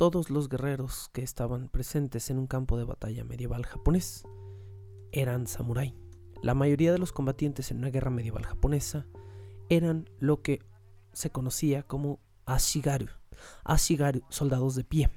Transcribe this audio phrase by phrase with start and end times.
[0.00, 4.24] todos los guerreros que estaban presentes en un campo de batalla medieval japonés
[5.12, 5.94] eran samurái.
[6.40, 9.06] La mayoría de los combatientes en una guerra medieval japonesa
[9.68, 10.60] eran lo que
[11.12, 13.08] se conocía como ashigaru,
[13.62, 15.10] ashigaru, soldados de pie.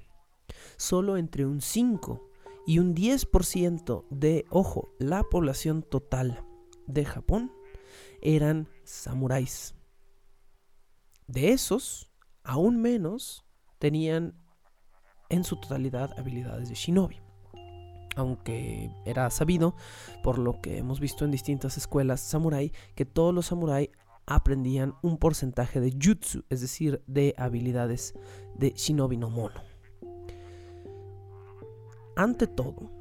[0.75, 2.21] Solo entre un 5
[2.67, 6.45] y un 10% de, ojo, la población total
[6.87, 7.53] de Japón
[8.21, 9.75] eran samuráis.
[11.27, 12.11] De esos,
[12.43, 13.45] aún menos
[13.79, 14.42] tenían
[15.29, 17.17] en su totalidad habilidades de shinobi.
[18.15, 19.75] Aunque era sabido,
[20.23, 23.89] por lo que hemos visto en distintas escuelas samurai, que todos los samurai
[24.25, 28.13] aprendían un porcentaje de jutsu, es decir, de habilidades
[28.55, 29.61] de shinobi no mono.
[32.15, 32.91] Ante todo,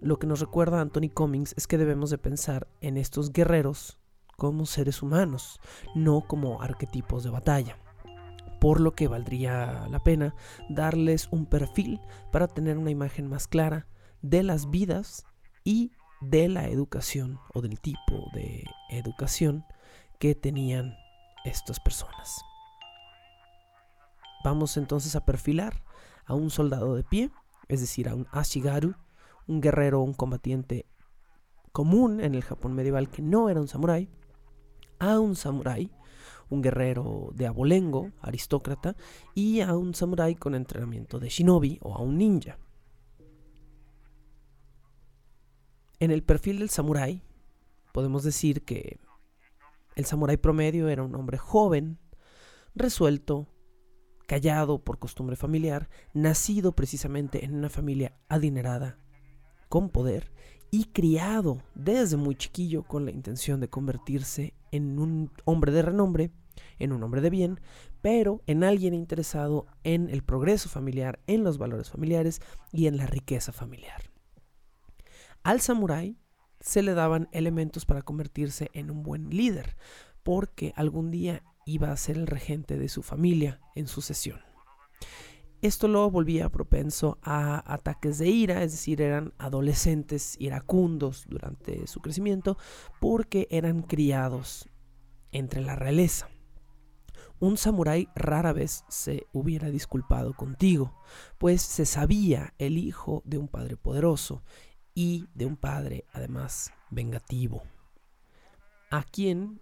[0.00, 3.98] lo que nos recuerda Anthony Cummings es que debemos de pensar en estos guerreros
[4.36, 5.60] como seres humanos,
[5.94, 7.78] no como arquetipos de batalla
[8.64, 10.34] por lo que valdría la pena
[10.70, 12.00] darles un perfil
[12.32, 13.86] para tener una imagen más clara
[14.22, 15.26] de las vidas
[15.64, 19.66] y de la educación o del tipo de educación
[20.18, 20.96] que tenían
[21.44, 22.40] estas personas.
[24.42, 25.84] Vamos entonces a perfilar
[26.24, 27.30] a un soldado de pie,
[27.68, 28.94] es decir, a un ashigaru,
[29.46, 30.86] un guerrero un combatiente
[31.70, 34.08] común en el Japón medieval que no era un samurái,
[35.00, 35.90] a un samurái
[36.54, 38.96] un guerrero de abolengo, aristócrata,
[39.34, 42.58] y a un samurái con entrenamiento de shinobi o a un ninja.
[46.00, 47.22] En el perfil del samurái
[47.92, 48.98] podemos decir que
[49.94, 51.98] el samurái promedio era un hombre joven,
[52.74, 53.46] resuelto,
[54.26, 58.98] callado por costumbre familiar, nacido precisamente en una familia adinerada,
[59.68, 60.32] con poder
[60.70, 66.32] y criado desde muy chiquillo con la intención de convertirse en un hombre de renombre,
[66.78, 67.60] en un hombre de bien,
[68.00, 72.40] pero en alguien interesado en el progreso familiar, en los valores familiares
[72.72, 74.10] y en la riqueza familiar.
[75.42, 76.18] Al samurái
[76.60, 79.76] se le daban elementos para convertirse en un buen líder,
[80.22, 84.40] porque algún día iba a ser el regente de su familia en sucesión.
[85.64, 92.00] Esto lo volvía propenso a ataques de ira, es decir, eran adolescentes iracundos durante su
[92.00, 92.58] crecimiento
[93.00, 94.68] porque eran criados
[95.32, 96.28] entre la realeza.
[97.40, 100.94] Un samurái rara vez se hubiera disculpado contigo,
[101.38, 104.42] pues se sabía el hijo de un padre poderoso
[104.94, 107.62] y de un padre además vengativo,
[108.90, 109.60] a quien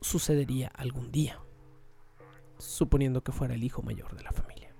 [0.00, 1.40] sucedería algún día,
[2.58, 4.74] suponiendo que fuera el hijo mayor de la familia.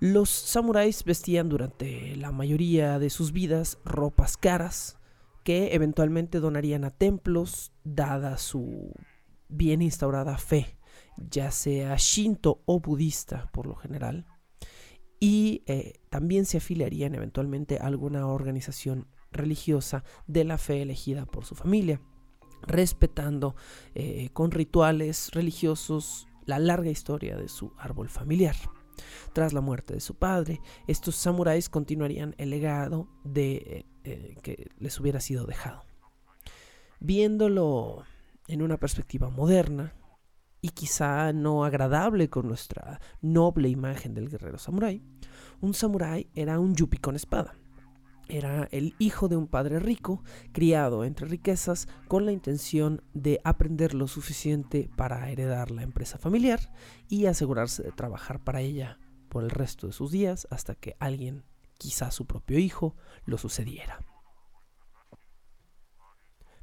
[0.00, 4.98] Los samuráis vestían durante la mayoría de sus vidas ropas caras
[5.44, 8.92] que eventualmente donarían a templos dada su
[9.48, 10.76] bien instaurada fe,
[11.28, 14.26] ya sea shinto o budista por lo general,
[15.20, 21.44] y eh, también se afiliarían eventualmente a alguna organización religiosa de la fe elegida por
[21.44, 22.00] su familia,
[22.62, 23.54] respetando
[23.94, 28.56] eh, con rituales religiosos la larga historia de su árbol familiar.
[29.32, 34.98] Tras la muerte de su padre, estos samuráis continuarían el legado de eh, que les
[34.98, 35.84] hubiera sido dejado.
[36.98, 38.04] Viéndolo
[38.48, 39.94] en una perspectiva moderna
[40.60, 45.02] y quizá no agradable con nuestra noble imagen del guerrero samurái,
[45.60, 47.54] un samurái era un yupi con espada.
[48.28, 50.22] Era el hijo de un padre rico,
[50.52, 56.72] criado entre riquezas, con la intención de aprender lo suficiente para heredar la empresa familiar
[57.08, 58.98] y asegurarse de trabajar para ella
[59.28, 61.44] por el resto de sus días hasta que alguien,
[61.76, 63.98] quizá su propio hijo, lo sucediera.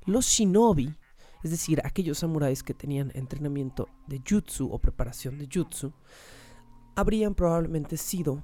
[0.06, 0.96] Los shinobi,
[1.48, 5.94] es decir, aquellos samuráis que tenían entrenamiento de jutsu o preparación de jutsu,
[6.94, 8.44] habrían probablemente sido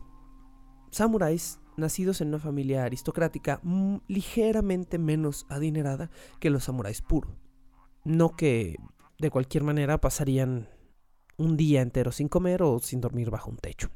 [0.89, 3.59] samuráis nacidos en una familia aristocrática
[4.07, 6.09] ligeramente menos adinerada
[6.39, 7.33] que los samuráis puros.
[8.05, 8.77] No que
[9.19, 10.69] de cualquier manera pasarían
[11.37, 13.89] un día entero sin comer o sin dormir bajo un techo.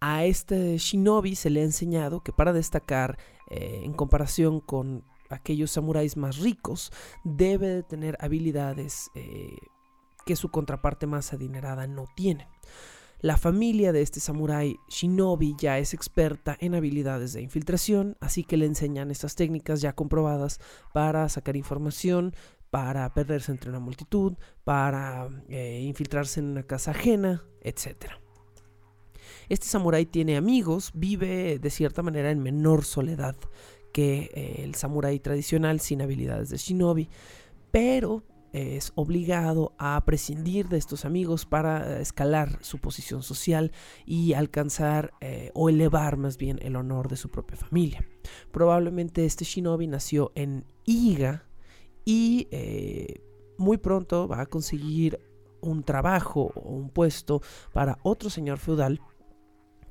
[0.00, 3.18] A este shinobi se le ha enseñado que para destacar
[3.50, 6.92] eh, en comparación con aquellos samuráis más ricos,
[7.24, 9.56] debe de tener habilidades eh,
[10.24, 12.48] que su contraparte más adinerada no tiene.
[13.20, 18.58] La familia de este samurái shinobi ya es experta en habilidades de infiltración, así que
[18.58, 20.60] le enseñan estas técnicas ya comprobadas
[20.92, 22.34] para sacar información,
[22.68, 24.34] para perderse entre una multitud,
[24.64, 28.12] para eh, infiltrarse en una casa ajena, etc.
[29.48, 33.36] Este samurái tiene amigos, vive de cierta manera en menor soledad
[33.94, 37.08] que eh, el samurái tradicional sin habilidades de shinobi,
[37.70, 38.24] pero
[38.54, 43.72] es obligado a prescindir de estos amigos para escalar su posición social
[44.06, 48.06] y alcanzar eh, o elevar más bien el honor de su propia familia.
[48.52, 51.48] Probablemente este shinobi nació en Iga
[52.04, 53.22] y eh,
[53.58, 55.18] muy pronto va a conseguir
[55.60, 57.42] un trabajo o un puesto
[57.72, 59.00] para otro señor feudal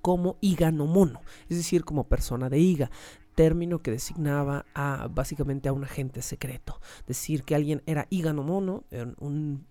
[0.02, 2.92] como Iga no Mono, es decir, como persona de Iga
[3.34, 6.80] término que designaba a básicamente a un agente secreto.
[7.08, 8.84] Decir que alguien era Iga no Mono,
[9.20, 9.66] un,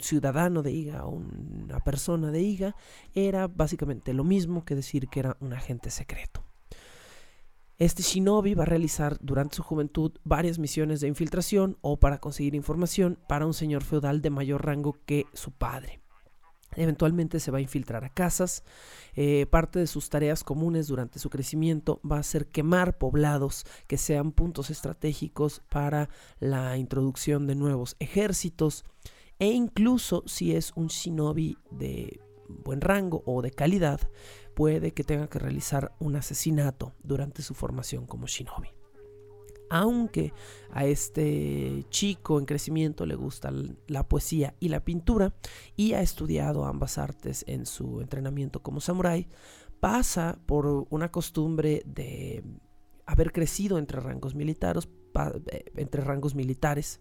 [0.00, 2.76] ciudadano de Iga, una persona de Iga,
[3.14, 6.42] era básicamente lo mismo que decir que era un agente secreto.
[7.78, 12.56] Este shinobi va a realizar durante su juventud varias misiones de infiltración o para conseguir
[12.56, 16.00] información para un señor feudal de mayor rango que su padre.
[16.76, 18.62] Eventualmente se va a infiltrar a casas.
[19.14, 23.98] Eh, parte de sus tareas comunes durante su crecimiento va a ser quemar poblados que
[23.98, 28.84] sean puntos estratégicos para la introducción de nuevos ejércitos.
[29.38, 34.00] E incluso si es un shinobi de buen rango o de calidad,
[34.54, 38.77] puede que tenga que realizar un asesinato durante su formación como shinobi
[39.70, 40.32] aunque
[40.70, 43.52] a este chico en crecimiento le gusta
[43.86, 45.34] la poesía y la pintura
[45.76, 49.28] y ha estudiado ambas artes en su entrenamiento como samurái,
[49.80, 52.44] pasa por una costumbre de
[53.06, 54.88] haber crecido entre rangos militares,
[55.52, 57.00] eh, militares,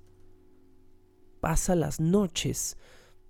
[1.40, 2.78] pasa las noches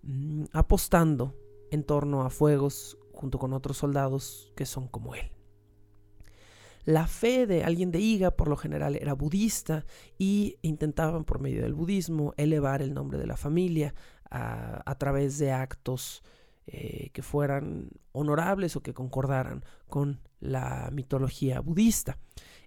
[0.03, 1.35] mm, apostando
[1.71, 5.36] en torno a fuegos junto con otros soldados que son como él.
[6.87, 9.85] La fe de alguien de Iga por lo general era budista
[10.17, 13.93] y intentaban por medio del budismo elevar el nombre de la familia
[14.31, 16.23] a, través de actos
[16.65, 22.19] eh, que fueran honorables o que concordaran con la mitología budista.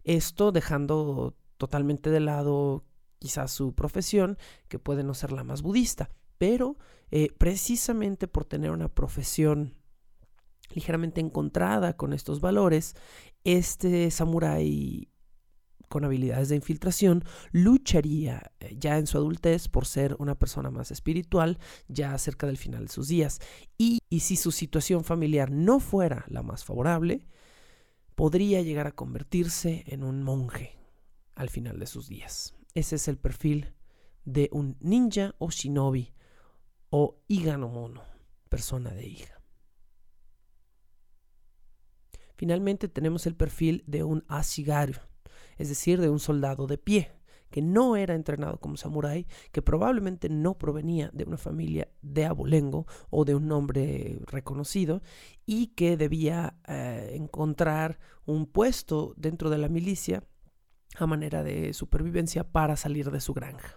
[0.05, 2.85] Esto dejando totalmente de lado
[3.21, 4.37] quizás su profesión,
[4.69, 6.77] que puede no ser la más budista, pero
[7.11, 9.80] eh, precisamente por tener una profesión
[10.75, 12.95] ligeramente encontrada con estos valores,
[13.45, 15.09] este samurái
[15.89, 20.93] con habilidades de infiltración lucharía eh, ya en su adultez por ser una persona más
[20.93, 21.59] espiritual,
[21.89, 23.41] ya cerca del final de sus días.
[23.77, 27.27] Y, y si su situación familiar no fuera la más favorable,
[28.15, 30.79] podría llegar a convertirse en un monje
[31.35, 32.55] al final de sus días.
[32.75, 33.75] Ese es el perfil
[34.25, 36.15] de un ninja o shinobi
[36.91, 38.03] o Iga no mono,
[38.49, 39.40] persona de Iga.
[42.41, 44.95] Finalmente tenemos el perfil de un ashigaru,
[45.59, 47.13] es decir, de un soldado de pie,
[47.51, 52.87] que no era entrenado como samurái, que probablemente no provenía de una familia de abolengo
[53.11, 55.03] o de un nombre reconocido
[55.45, 60.25] y que debía eh, encontrar un puesto dentro de la milicia
[60.97, 63.76] a manera de supervivencia para salir de su granja.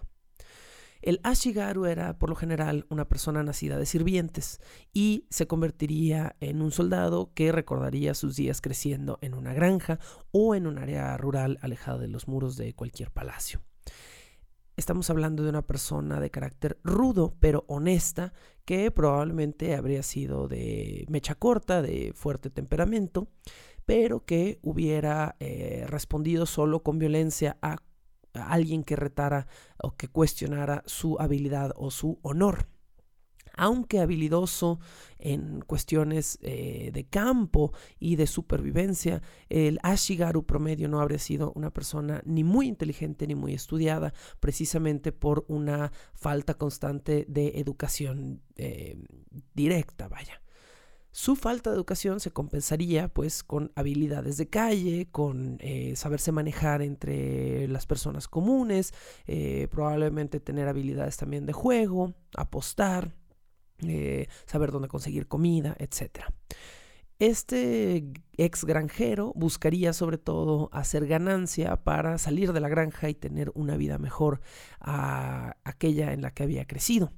[1.04, 4.58] El Ashigaru era por lo general una persona nacida de sirvientes
[4.94, 9.98] y se convertiría en un soldado que recordaría sus días creciendo en una granja
[10.30, 13.60] o en un área rural alejada de los muros de cualquier palacio.
[14.78, 18.32] Estamos hablando de una persona de carácter rudo pero honesta
[18.64, 23.28] que probablemente habría sido de mecha corta, de fuerte temperamento,
[23.84, 27.76] pero que hubiera eh, respondido solo con violencia a
[28.34, 29.46] alguien que retara
[29.82, 32.68] o que cuestionara su habilidad o su honor.
[33.56, 34.80] Aunque habilidoso
[35.18, 41.70] en cuestiones eh, de campo y de supervivencia, el Ashigaru promedio no habría sido una
[41.70, 48.98] persona ni muy inteligente ni muy estudiada, precisamente por una falta constante de educación eh,
[49.54, 50.43] directa, vaya.
[51.16, 56.82] Su falta de educación se compensaría pues con habilidades de calle, con eh, saberse manejar
[56.82, 58.92] entre las personas comunes,
[59.28, 63.14] eh, probablemente tener habilidades también de juego, apostar,
[63.86, 66.24] eh, saber dónde conseguir comida, etc.
[67.20, 73.52] Este ex granjero buscaría sobre todo hacer ganancia para salir de la granja y tener
[73.54, 74.40] una vida mejor
[74.80, 77.12] a aquella en la que había crecido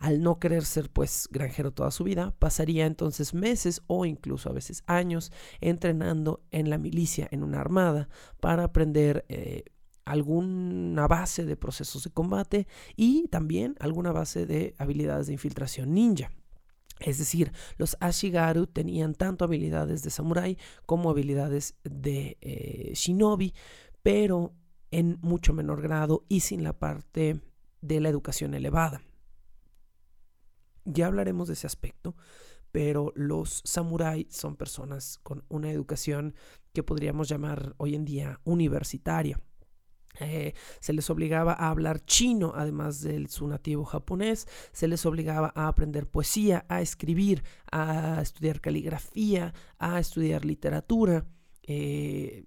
[0.00, 4.52] al no querer ser pues granjero toda su vida, pasaría entonces meses o incluso a
[4.52, 5.30] veces años
[5.60, 8.08] entrenando en la milicia, en una armada,
[8.40, 9.64] para aprender eh,
[10.06, 12.66] alguna base de procesos de combate
[12.96, 16.32] y también alguna base de habilidades de infiltración ninja.
[16.98, 23.54] Es decir, los Ashigaru tenían tanto habilidades de samurái como habilidades de eh, shinobi,
[24.02, 24.54] pero
[24.90, 27.40] en mucho menor grado y sin la parte
[27.82, 29.02] de la educación elevada.
[30.84, 32.16] Ya hablaremos de ese aspecto,
[32.72, 36.34] pero los samuráis son personas con una educación
[36.72, 39.40] que podríamos llamar hoy en día universitaria.
[40.18, 44.46] Eh, se les obligaba a hablar chino, además de su nativo japonés.
[44.72, 51.26] Se les obligaba a aprender poesía, a escribir, a estudiar caligrafía, a estudiar literatura.
[51.62, 52.44] Eh,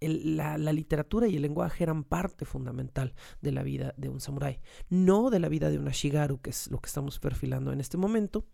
[0.00, 5.30] la, literatura y el lenguaje eran parte fundamental de la vida de un samurái, no
[5.30, 8.46] de la vida de un ashigaru, que es lo que estamos perfilando en este momento,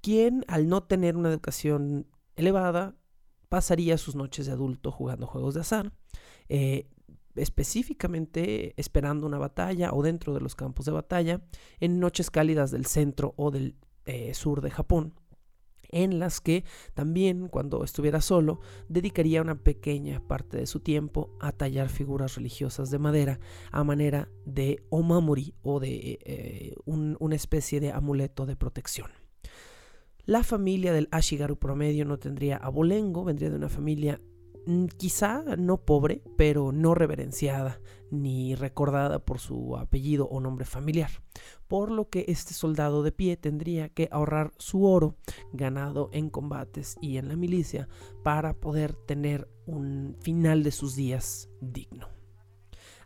[0.00, 2.96] quien al no tener una educación elevada
[3.48, 5.92] pasaría sus noches de adulto jugando juegos de azar,
[6.48, 6.88] eh,
[7.36, 11.42] específicamente esperando una batalla o dentro de los campos de batalla,
[11.80, 15.14] en noches cálidas del centro o del eh, sur de Japón
[15.90, 16.64] en las que
[16.94, 22.90] también cuando estuviera solo dedicaría una pequeña parte de su tiempo a tallar figuras religiosas
[22.90, 29.10] de madera a manera de omamori o de eh, una especie de amuleto de protección.
[30.26, 34.20] La familia del Ashigaru promedio no tendría abolengo, vendría de una familia
[34.96, 37.80] quizá no pobre, pero no reverenciada
[38.10, 41.10] ni recordada por su apellido o nombre familiar,
[41.68, 45.16] por lo que este soldado de pie tendría que ahorrar su oro
[45.52, 47.88] ganado en combates y en la milicia
[48.22, 52.23] para poder tener un final de sus días digno.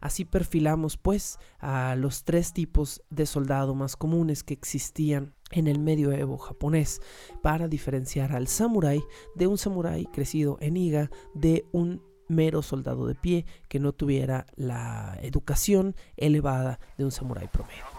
[0.00, 5.78] Así perfilamos pues a los tres tipos de soldado más comunes que existían en el
[5.78, 7.00] medioevo japonés
[7.42, 9.02] para diferenciar al samurái
[9.34, 14.46] de un samurái crecido en Iga de un mero soldado de pie que no tuviera
[14.56, 17.97] la educación elevada de un samurái promedio.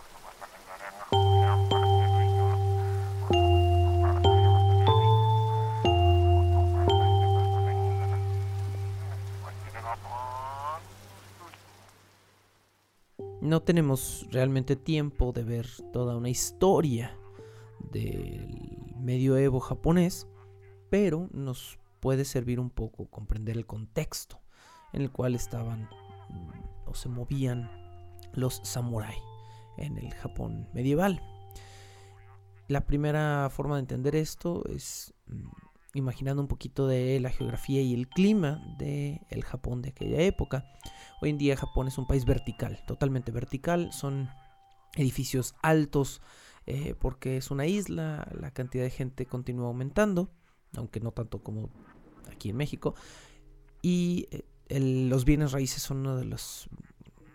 [13.50, 17.18] No tenemos realmente tiempo de ver toda una historia
[17.79, 20.27] del medioevo japonés,
[20.91, 24.39] pero nos puede servir un poco comprender el contexto
[24.94, 25.89] en el cual estaban
[26.86, 27.72] o se movían
[28.34, 29.18] los samurai
[29.77, 31.20] en el Japón medieval.
[32.68, 35.48] La primera forma de entender esto es mm,
[35.93, 40.65] imaginando un poquito de la geografía y el clima del el Japón de aquella época.
[41.22, 44.29] Hoy en día Japón es un país vertical, totalmente vertical, son
[44.96, 46.22] edificios altos,
[46.65, 50.31] eh, porque es una isla, la cantidad de gente continúa aumentando,
[50.75, 51.69] aunque no tanto como
[52.31, 52.96] aquí en México,
[53.81, 56.69] y eh, los bienes raíces son una de, los,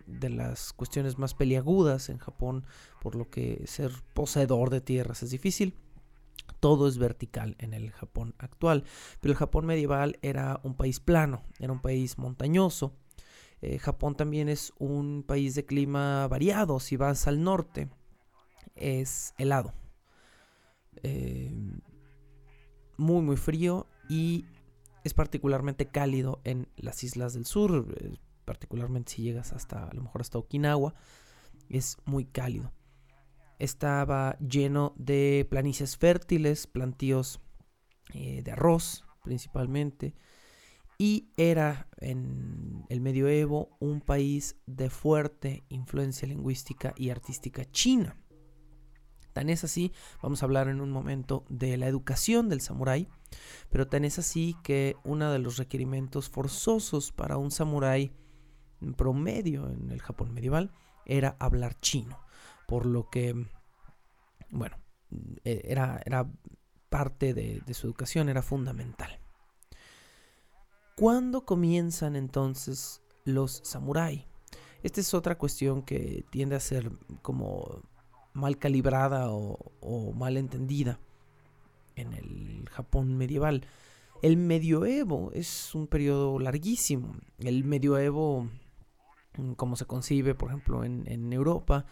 [0.07, 2.65] de las cuestiones más peliagudas en Japón,
[3.03, 5.75] por lo que ser poseedor de tierras es difícil.
[6.65, 8.85] Todo es vertical en el Japón actual,
[9.21, 12.97] pero el Japón medieval era un país plano, era un país montañoso.
[13.61, 16.81] Eh, Japón también es un país de clima variado.
[16.81, 17.91] Si vas al norte,
[18.77, 19.75] es helado.
[21.03, 21.53] Eh,
[22.97, 24.47] muy, muy frío y
[25.05, 28.15] es particularmente cálido en las islas del sur, eh,
[28.47, 30.95] particularmente si llegas hasta, a lo mejor hasta Okinawa,
[31.69, 32.73] es muy cálido.
[33.65, 37.41] Estaba lleno de planicies fértiles, plantíos
[38.13, 40.15] eh, de arroz principalmente,
[40.99, 48.19] y era en el medioevo un país de fuerte influencia lingüística y artística china.
[49.33, 49.93] Tan es así,
[50.23, 53.09] vamos a hablar en un momento de la educación del samurái,
[53.71, 58.13] pero tan es así que uno de los requerimientos forzosos para un samurái
[58.99, 60.71] promedio en el Japón medieval
[61.07, 62.19] era hablar chino,
[62.67, 63.35] por lo que,
[64.51, 64.77] bueno,
[65.45, 66.29] e, era, era
[66.89, 69.19] parte de, su educación, era fundamental.
[70.97, 74.27] ¿Cuándo comienzan entonces los samurái?
[74.85, 77.83] Esta es otra cuestión que tiende a ser como
[78.33, 81.01] mal calibrada o, mal entendida
[81.97, 83.67] en el Japón medieval.
[84.23, 87.17] El medioevo es un periodo larguísimo.
[87.39, 88.49] El medioevo,
[89.37, 91.87] mm, como se concibe, por ejemplo, en, Europa,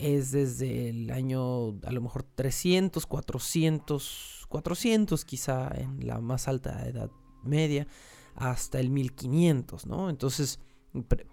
[0.00, 6.86] es desde el año a lo mejor 300, 400, 400 quizá en la más alta
[6.88, 7.10] edad
[7.42, 7.86] media,
[8.34, 10.10] hasta el 1500, ¿no?
[10.10, 10.60] Entonces,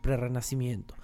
[0.02, 0.96] pre-renacimiento.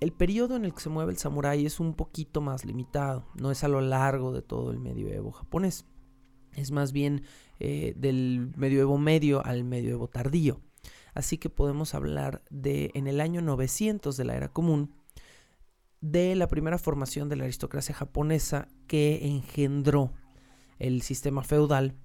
[0.00, 3.50] El periodo en el que se mueve el samurái es un poquito más limitado, no
[3.50, 5.86] es a lo largo de todo el medioevo japonés,
[6.54, 7.24] es más bien
[7.58, 10.60] eh, del medioevo medio al medioevo tardío.
[11.14, 14.94] Así que podemos hablar de en el año 900 de la era común,
[16.00, 20.12] de la primera formación de la aristocracia japonesa que engendró
[20.78, 21.96] el sistema feudal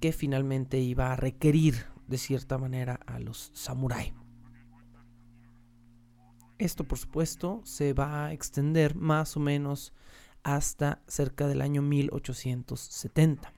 [0.00, 4.12] que finalmente iba a requerir de cierta manera a los samuráis.
[6.58, 9.92] Esto, por supuesto, se va a extender más o menos
[10.44, 13.52] hasta cerca del año 1870.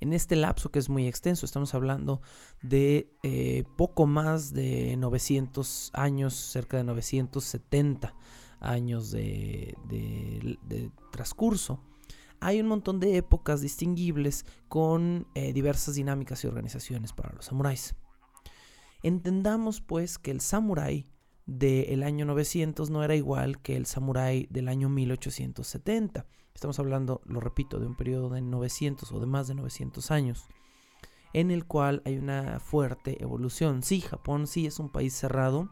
[0.00, 2.20] En este lapso que es muy extenso, estamos hablando
[2.62, 8.14] de eh, poco más de 900 años, cerca de 970
[8.60, 9.76] años de,
[11.12, 11.80] transcurso,
[12.40, 17.94] hay un montón de épocas distinguibles con eh, diversas dinámicas y organizaciones para los samuráis.
[19.02, 21.06] Entendamos pues que el samurái
[21.46, 26.26] del año 900 no era igual que el samurái del año 1870.
[26.54, 30.46] Estamos hablando, lo repito, de un periodo de 900 o de más de 900 años,
[31.32, 33.82] en el cual hay una fuerte evolución.
[33.82, 35.68] Sí, Japón sí es un país cerrado,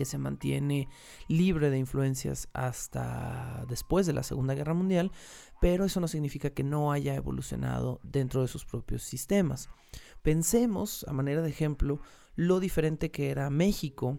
[0.00, 0.88] que se mantiene
[1.28, 5.12] libre de influencias hasta después de la Segunda Guerra Mundial,
[5.60, 9.68] pero eso no significa que no haya evolucionado dentro de sus propios sistemas.
[10.22, 12.00] Pensemos, a manera de ejemplo,
[12.34, 14.18] lo diferente que era México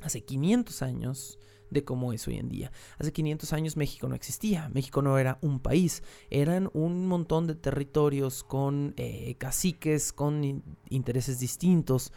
[0.00, 1.40] hace 500 años
[1.70, 2.70] de cómo es hoy en día.
[3.00, 7.56] Hace 500 años México no existía, México no era un país, eran un montón de
[7.56, 12.12] territorios con eh, caciques, con intereses distintos,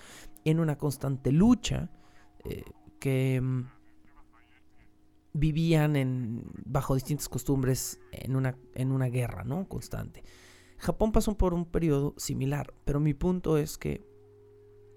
[0.46, 1.90] en una constante lucha
[2.44, 2.64] eh,
[3.04, 3.66] que mm,
[5.34, 9.68] vivían bajo distintas costumbres en una, en una guerra ¿no?
[9.68, 10.24] constante.
[10.78, 14.08] Japón pasó por un periodo similar, pero mi punto es que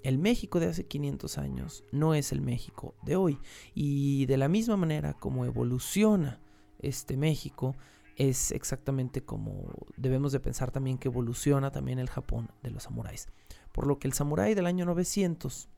[0.05, 3.41] el México de hace 500 años no es el México de hoy.
[3.75, 6.41] Y de la misma manera como evoluciona
[6.79, 7.75] este México,
[8.15, 13.27] es exactamente como debemos de pensar también que evoluciona también el Japón de los samuráis.
[13.73, 15.69] Por lo que el samurái del año 900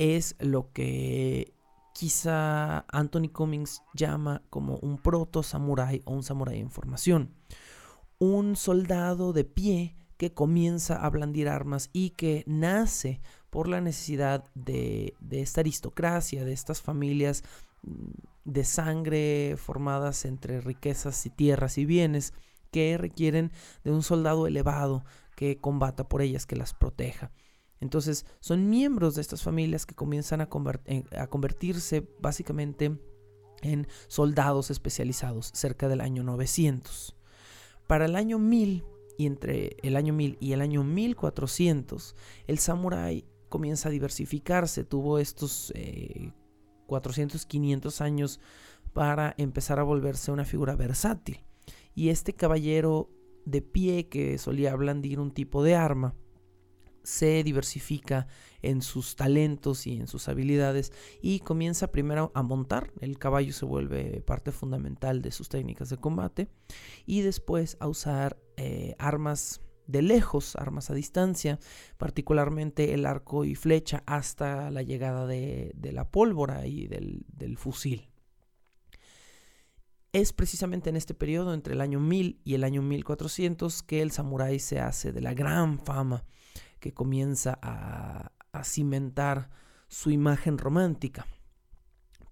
[0.00, 1.52] es lo que
[1.92, 7.34] quizá Anthony Cummings llama como un proto samurái o un samurái en formación.
[8.18, 14.44] Un soldado de pie que comienza a blandir armas y que nace por la necesidad
[14.54, 17.44] de, esta aristocracia, de estas familias
[17.82, 18.06] mm,
[18.44, 22.32] de sangre formadas entre riquezas y tierras y bienes
[22.70, 23.52] que requieren
[23.84, 25.04] de un soldado elevado
[25.36, 27.32] que combata por ellas, que las proteja.
[27.80, 32.98] Entonces son miembros de estas familias que comienzan a, convertirse básicamente
[33.62, 37.16] en soldados especializados cerca del año 900.
[37.86, 38.84] Para el año 1000
[39.18, 42.14] y entre el año 1000 y el año 1400,
[42.46, 45.72] el samurái comienza a diversificarse, tuvo estos
[46.86, 48.40] 400, eh, 500 años
[48.92, 51.44] para empezar a volverse una figura versátil.
[51.94, 53.10] Y este caballero
[53.46, 56.14] de pie que solía blandir un tipo de arma,
[57.02, 58.26] se diversifica
[58.62, 63.64] en sus talentos y en sus habilidades y comienza primero a montar, el caballo se
[63.64, 66.48] vuelve parte fundamental de sus técnicas de combate
[67.06, 71.58] y después a usar eh, armas de lejos, armas a distancia,
[71.98, 78.08] particularmente el arco y flecha hasta la llegada de, la pólvora y del, del fusil.
[80.12, 84.10] Es precisamente en este periodo, entre el año 1000 y el año 1400, que el
[84.10, 86.24] samurái se hace de la gran fama
[86.80, 88.32] que comienza a,
[88.64, 89.48] cimentar
[89.88, 91.24] su imagen romántica.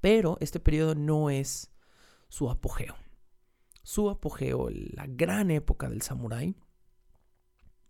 [0.01, 1.71] Pero este periodo no es
[2.29, 2.97] su apogeo.
[3.83, 6.57] Su apogeo, la gran época del samurái,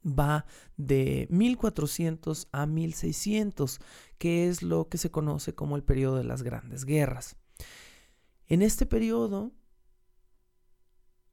[0.04, 0.44] va
[0.76, 3.80] de 1400 a 1600,
[4.18, 7.36] que es lo que se conoce como el periodo de las grandes guerras.
[8.46, 9.52] En este periodo,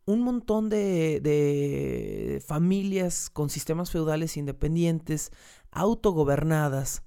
[0.06, 5.32] un montón de, familias con sistemas feudales independientes,
[5.72, 7.04] autogobernadas,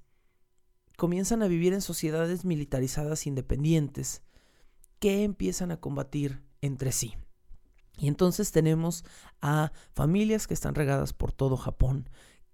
[0.96, 4.22] comienzan a vivir en sociedades militarizadas independientes
[4.98, 7.14] que empiezan a combatir entre sí.
[7.96, 9.04] Y entonces tenemos
[9.40, 12.08] a familias que están regadas por todo Japón,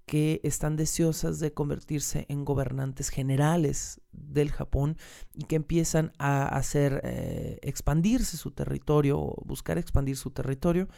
[0.07, 4.99] que están deseosas de convertirse en gobernantes generales del Japón
[5.33, 10.88] y que empiezan a hacer eh, expandirse su territorio o buscar expandir su territorio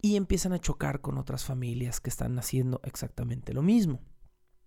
[0.00, 4.00] y empiezan a chocar con otras familias que están haciendo exactamente lo mismo.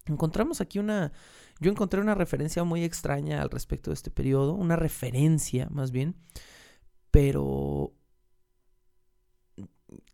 [0.06, 1.12] Encontramos aquí una,
[1.60, 6.16] yo encontré una referencia muy extraña al respecto de este periodo, una referencia más bien,
[7.10, 7.94] pero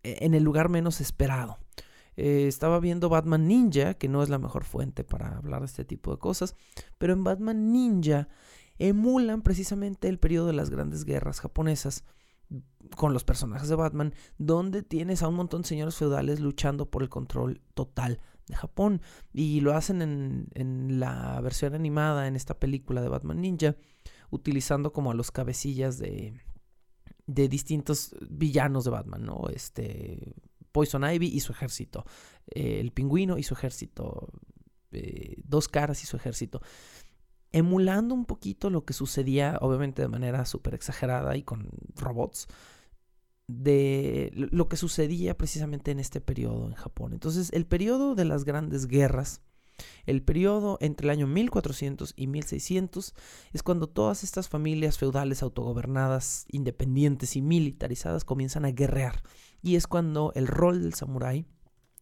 [0.04, 1.60] en el lugar menos esperado.
[2.18, 5.86] Eh, estaba viendo Batman Ninja, que no es la mejor fuente para hablar de este
[5.86, 6.56] tipo de cosas,
[6.98, 8.28] pero en Batman Ninja
[8.78, 12.04] emulan precisamente el periodo de las grandes guerras japonesas
[12.96, 17.04] con los personajes de Batman, donde tienes a un montón de señores feudales luchando por
[17.04, 19.02] el control total de Japón.
[19.32, 23.78] Y lo hacen en, en la versión animada, en esta película de Batman Ninja,
[24.30, 26.34] utilizando como a los cabecillas de,
[27.28, 29.48] de distintos villanos de Batman, ¿no?
[29.54, 30.36] Este,
[30.72, 32.06] Poison Ivy y su ejército,
[32.48, 34.30] eh, el pingüino y su ejército,
[34.92, 36.62] eh, Dos Caras y su ejército.
[37.52, 42.48] Emulando un poquito lo que sucedía, obviamente de manera súper exagerada y con robots,
[43.48, 47.14] de lo que sucedía precisamente en este periodo en Japón.
[47.14, 49.42] Entonces, el periodo de las grandes guerras,
[50.06, 53.14] el periodo entre el año 1400 y 1600
[53.52, 59.22] es cuando todas estas familias feudales autogobernadas, independientes y militarizadas comienzan a guerrear.
[59.62, 61.46] Y es cuando el rol del samurái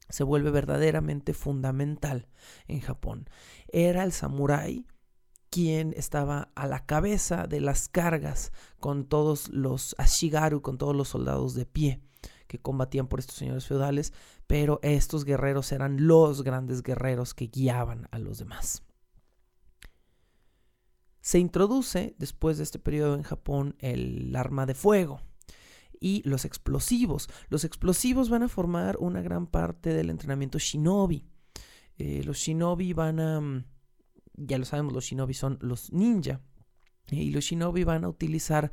[0.10, 2.28] se vuelve verdaderamente fundamental
[2.67, 3.30] en Japón.
[3.67, 4.88] Era el samurái
[5.50, 11.10] quien estaba a la cabeza de las cargas con todos los ashigaru, con todos los
[11.10, 12.02] soldados de pie
[12.48, 14.12] que combatían por estos señores feudales,
[14.48, 18.84] pero estos guerreros eran los grandes guerreros que guiaban a los demás.
[21.22, 25.22] Se introduce después de este periodo en Japón el arma de fuego
[25.99, 27.29] y los explosivos.
[27.49, 31.25] Los explosivos van a formar una gran parte del entrenamiento shinobi.
[31.97, 33.63] Eh, los shinobi van a mm,
[34.39, 36.41] ya lo sabemos, los shinobi son los ninja.
[37.12, 38.71] Y los shinobi van a utilizar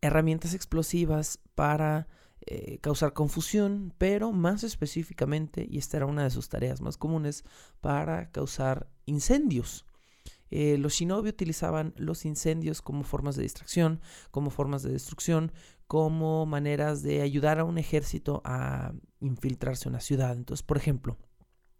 [0.00, 2.08] herramientas explosivas para
[2.46, 7.44] eh, causar confusión, pero más específicamente, y esta era una de sus tareas más comunes,
[7.80, 9.84] para causar incendios.
[10.50, 15.52] Eh, los shinobi utilizaban los incendios como formas de distracción, como formas de destrucción,
[15.86, 20.36] como maneras de ayudar a un ejército a infiltrarse en una ciudad.
[20.36, 21.16] Entonces, por ejemplo,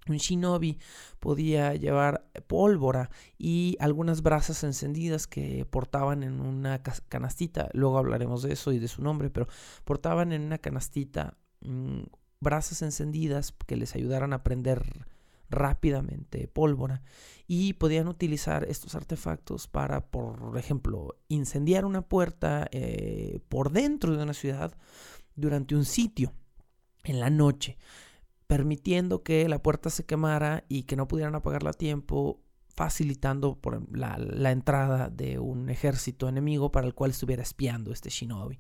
[0.08, 0.78] un shinobi
[1.20, 7.68] podía llevar pólvora y algunas brasas encendidas que portaban en una canastita.
[7.72, 9.48] Luego hablaremos de eso y de su nombre, pero
[9.84, 12.02] portaban en una canastita mm,
[12.40, 14.82] brasas encendidas que les ayudaran a prender
[15.50, 17.02] rápidamente pólvora
[17.46, 24.22] y podían utilizar estos artefactos para, por ejemplo, incendiar una puerta eh, por dentro de
[24.22, 24.76] una ciudad
[25.34, 26.32] durante un sitio
[27.04, 27.78] en la noche
[28.48, 32.40] permitiendo que la puerta se quemara y que no pudieran apagarla a tiempo,
[32.74, 33.60] facilitando
[33.92, 38.58] la, la, entrada de un ejército enemigo para el cual estuviera espiando este shinobi.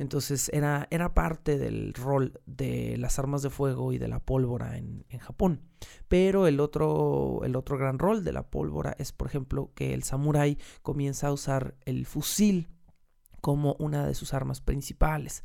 [0.00, 4.78] Entonces era, era parte del rol de las armas de fuego y de la pólvora
[4.78, 5.60] en, Japón.
[6.08, 10.02] Pero el otro, el otro gran rol de la pólvora es, por ejemplo, que el
[10.02, 12.70] samurái comienza a usar el fusil
[13.42, 15.44] como una de sus armas principales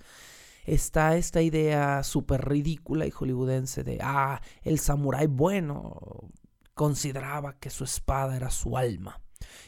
[0.65, 6.31] está esta idea súper ridícula y hollywoodense de, ah, el samurái bueno
[6.73, 9.21] consideraba que su espada era su alma.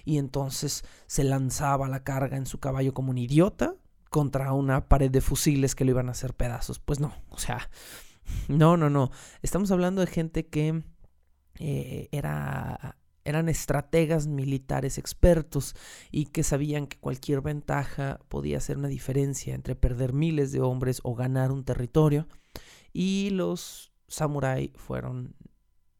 [0.05, 3.75] Y entonces se lanzaba la carga en su caballo como un idiota
[4.09, 6.79] contra una pared de fusiles que lo iban a hacer pedazos.
[6.79, 7.69] Pues no, o sea,
[8.47, 9.11] no, no, no.
[9.41, 10.83] Estamos hablando de gente que
[11.59, 15.75] eh, era eran estrategas militares expertos
[16.11, 21.01] y que sabían que cualquier ventaja podía hacer una diferencia entre perder miles de hombres
[21.03, 22.25] o ganar un territorio.
[22.93, 25.35] Y los samuráis fueron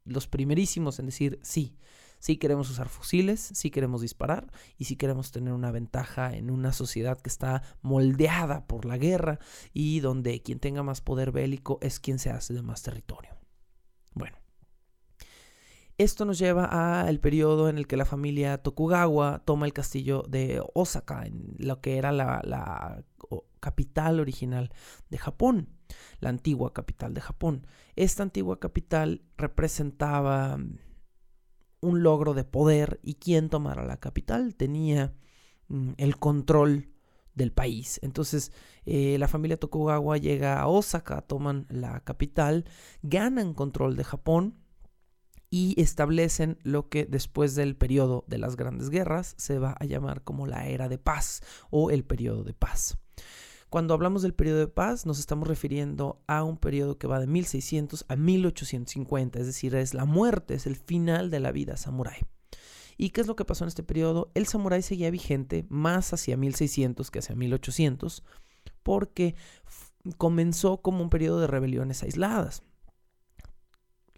[0.04, 1.76] los primerísimos en decir sí.
[2.18, 6.72] Sí queremos usar fusiles, sí queremos disparar y sí queremos tener una ventaja en una
[6.72, 9.38] sociedad que está moldeada por la guerra
[9.72, 13.30] y donde quien tenga más poder bélico es quien se hace de más territorio.
[14.14, 14.36] Bueno,
[15.98, 20.62] esto nos lleva al periodo en el que la familia Tokugawa toma el castillo de
[20.74, 23.02] Osaka, en lo que era la,
[23.58, 24.70] capital original
[25.10, 25.68] de Japón,
[26.20, 27.66] la antigua capital de Japón.
[27.96, 30.58] Esta antigua capital representaba
[31.80, 35.14] un logro de poder y quien tomara la capital tenía
[35.68, 36.88] mm, el control
[37.34, 38.00] del país.
[38.02, 38.52] Entonces
[38.84, 42.64] eh, la familia Tokugawa llega a Osaka, toman la capital,
[43.02, 44.58] ganan control de Japón
[45.50, 50.22] y establecen lo que después del periodo de las grandes guerras se va a llamar
[50.22, 52.98] como la era de paz o el periodo de paz.
[53.70, 57.26] Cuando hablamos del periodo de paz nos estamos refiriendo a un periodo que va de
[57.26, 62.20] 1600 a 1850, es decir, es la muerte, es el final de la vida samurái.
[62.96, 64.30] ¿Y qué es lo que pasó en este periodo?
[64.34, 68.24] El samurái seguía vigente más hacia 1600 que hacia 1800
[68.82, 69.34] porque
[70.16, 72.62] comenzó como un periodo de rebeliones aisladas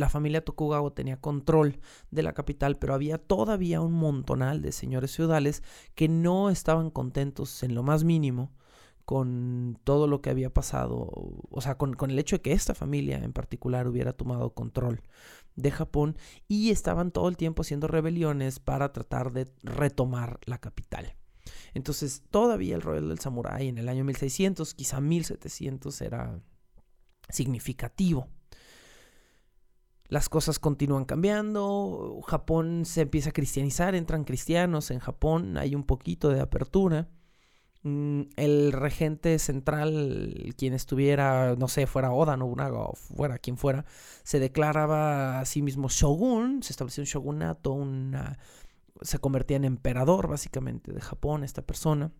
[0.00, 1.78] la familia Tokugawa tenía control
[2.10, 5.62] de la capital, pero había todavía un montonal de señores feudales
[5.94, 8.50] que no estaban contentos en lo más mínimo
[9.10, 11.08] con todo lo que había pasado,
[11.50, 15.02] o sea, con, el hecho de que esta familia en particular hubiera tomado control
[15.56, 21.16] de Japón y estaban todo el tiempo haciendo rebeliones para tratar de retomar la capital.
[21.74, 26.40] Entonces, todavía el rol del samurái en el año 1600, quizá 1700, era
[27.30, 28.28] significativo.
[30.06, 35.82] las cosas continúan cambiando, Japón se empieza a cristianizar, entran cristianos en Japón, hay un
[35.82, 37.08] poquito de apertura.
[37.82, 43.86] Mm, el regente central, quien estuviera, no sé, fuera Oda Nobunaga o fuera quien fuera,
[44.22, 48.38] se declaraba a sí mismo shogun, se estableció un shogunato, una,
[49.00, 52.12] se convertía en emperador básicamente de Japón esta persona.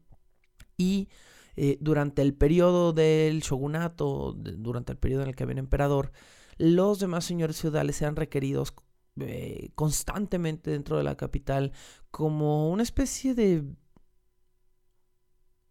[0.78, 1.08] Y
[1.56, 6.12] eh, durante el periodo del shogunato, durante el periodo en el que había un emperador,
[6.56, 8.74] los demás señores feudales eran requeridos
[9.20, 11.72] eh, constantemente dentro de la capital
[12.10, 13.64] como una especie de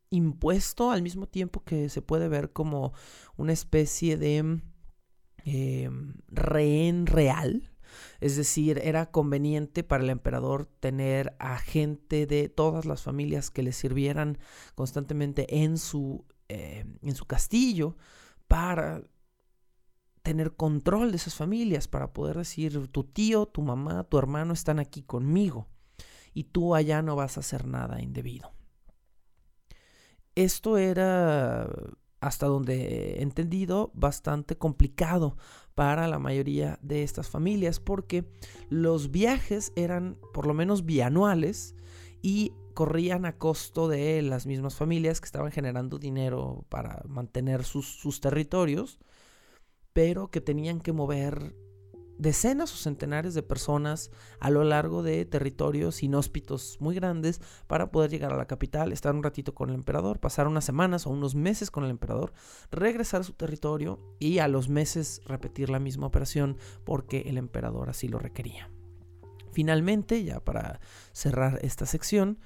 [0.10, 2.94] impuesto al mismo tiempo que se puede ver como
[3.38, 4.62] una especie de
[5.46, 7.72] em, rehén real.
[8.20, 13.64] Es decir, era conveniente para el emperador tener a gente de todas las familias que
[13.64, 14.38] le sirvieran
[14.76, 17.98] constantemente en su, eh, en su castillo
[18.48, 19.04] para
[20.22, 24.80] tener control de esas familias, para poder decir, tu tío, tu mamá, tu hermano están
[24.80, 25.68] aquí conmigo
[26.34, 28.59] y tú allá no vas a hacer nada indebido.
[30.36, 31.70] Esto era,
[32.20, 35.38] hasta donde he entendido, bastante complicado
[35.76, 38.26] para la mayoría de estas familias porque
[38.70, 41.76] los viajes eran por lo menos bianuales
[42.22, 47.88] y corrían a costo de las mismas familias que estaban generando dinero para mantener sus,
[47.88, 49.00] sus territorios,
[49.94, 51.56] pero que tenían que mover
[52.20, 58.12] decenas o centenares de personas a lo largo de territorios inhóspitos muy grandes para poder
[58.12, 61.34] llegar a la capital, estar un ratito con el emperador, pasar unas semanas o unos
[61.34, 62.34] meses con el emperador,
[62.72, 67.90] regresar a su territorio y a los meses repetir la misma operación porque el emperador
[67.90, 68.70] así lo requería.
[69.54, 70.82] Finalmente, ya para
[71.14, 72.38] cerrar esta sección,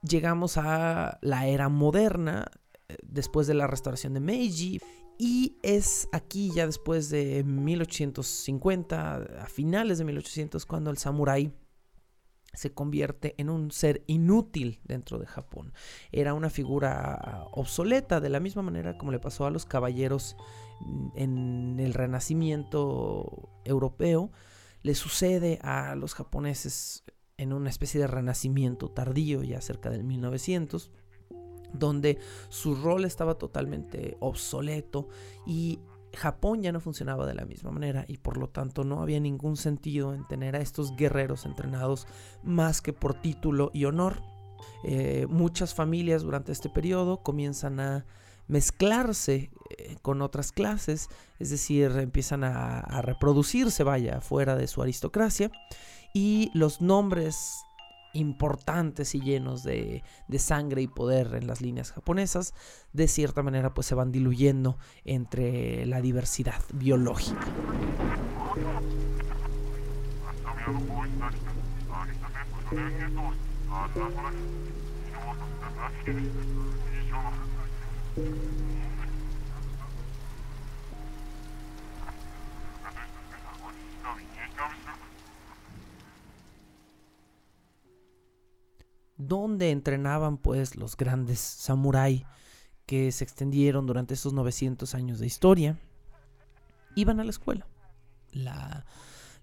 [0.00, 2.46] llegamos a la era moderna,
[2.88, 4.80] eh, después de la restauración de Meiji
[5.24, 11.52] y es aquí ya después de 1850, a finales de 1800, cuando el samurái
[12.52, 15.74] se convierte en un ser inútil dentro de Japón.
[16.10, 20.34] Era una figura obsoleta, de la misma manera como le pasó a los caballeros
[21.14, 24.32] en el renacimiento europeo,
[24.82, 27.04] le sucede a los japoneses
[27.36, 30.90] en una especie de renacimiento tardío, ya cerca del 1900
[31.72, 35.08] donde su rol estaba totalmente obsoleto
[35.46, 35.80] y
[36.14, 39.56] Japón ya no funcionaba de la misma manera y por lo tanto no había ningún
[39.56, 42.06] sentido en tener a estos guerreros entrenados
[42.42, 44.22] más que por título y honor.
[44.84, 48.04] Eh, muchas familias durante este periodo comienzan a
[48.46, 51.08] mezclarse eh, con otras clases,
[51.38, 55.50] es decir, empiezan a, a reproducirse, vaya, fuera de su aristocracia
[56.12, 57.64] y los nombres
[58.12, 60.02] importantes y llenos de,
[60.38, 62.54] sangre y poder en las líneas japonesas,
[62.92, 67.46] de cierta manera pues se van diluyendo entre la diversidad biológica.
[89.26, 92.24] Donde entrenaban pues los grandes samurái
[92.86, 95.78] que se extendieron durante estos 900 años de historia,
[96.94, 97.66] iban a la escuela.
[98.32, 98.84] La,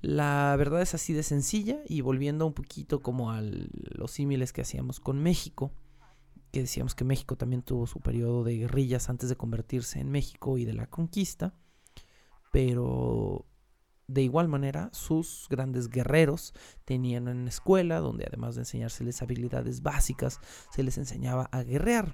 [0.01, 4.61] la verdad es así de sencilla y volviendo un poquito como a los símiles que
[4.61, 5.71] hacíamos con México,
[6.51, 10.57] que decíamos que México también tuvo su periodo de guerrillas antes de convertirse en México
[10.57, 11.53] y de la conquista,
[12.51, 13.45] pero
[14.09, 20.39] de igual manera, sus grandes guerreros tenían una escuela donde además de enseñárseles habilidades básicas,
[20.71, 22.13] se les enseñaba a guerrear.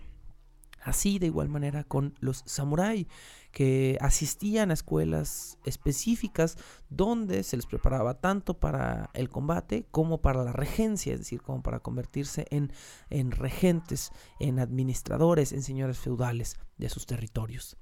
[0.81, 3.08] Así de igual manera con los samuráis,
[3.51, 6.58] que asistían a escuelas específicas
[6.89, 11.63] donde se les preparaba tanto para el combate como para la regencia, es decir, como
[11.63, 12.71] para convertirse en,
[13.10, 17.77] en regentes, en administradores, en señores feudales de sus territorios.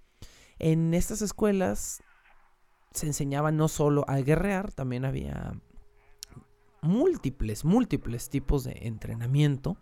[0.60, 2.04] En estas escuelas
[2.94, 5.60] se enseñaba no solo a guerrear, también había
[6.82, 9.78] múltiples, múltiples tipos de entrenamiento.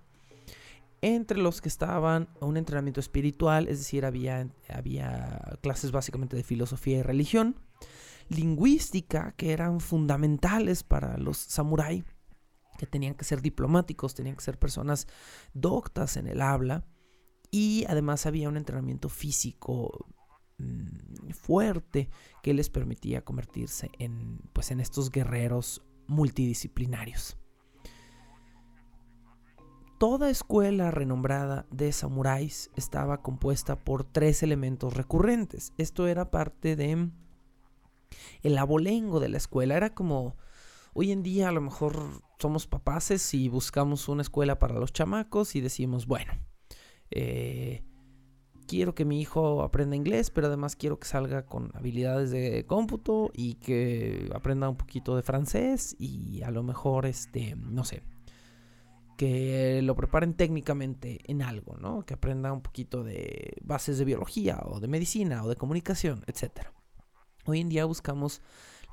[1.01, 6.99] Entre los que estaban un entrenamiento espiritual, es decir, había, había clases básicamente de filosofía
[6.99, 7.55] y religión,
[8.29, 12.03] lingüística, que eran fundamentales para los samuráis,
[12.77, 15.07] que tenían que ser diplomáticos, tenían que ser personas
[15.53, 16.85] doctas en el habla,
[17.49, 20.07] y además había un entrenamiento físico
[21.33, 22.09] fuerte
[22.41, 27.37] que les permitía convertirse en, pues, en estos guerreros multidisciplinarios.
[30.01, 35.73] Toda escuela renombrada de samuráis estaba compuesta por tres elementos recurrentes.
[35.77, 37.09] Esto era parte de
[38.41, 40.37] El abolengo de la escuela era como,
[40.93, 45.55] hoy en día a lo mejor somos papaces y buscamos una escuela para los chamacos
[45.55, 46.33] y decimos, bueno,
[47.11, 47.83] eh,
[48.71, 53.29] quiero que mi hijo aprenda inglés, pero además quiero que salga con habilidades de cómputo
[53.33, 58.01] y que aprenda un poquito de francés y a lo mejor, este, no sé,
[59.17, 62.05] que lo preparen técnicamente en algo, ¿no?
[62.05, 66.67] Que aprenda un poquito de bases de biología o de medicina o de comunicación, etc.
[67.45, 68.41] Hoy en día buscamos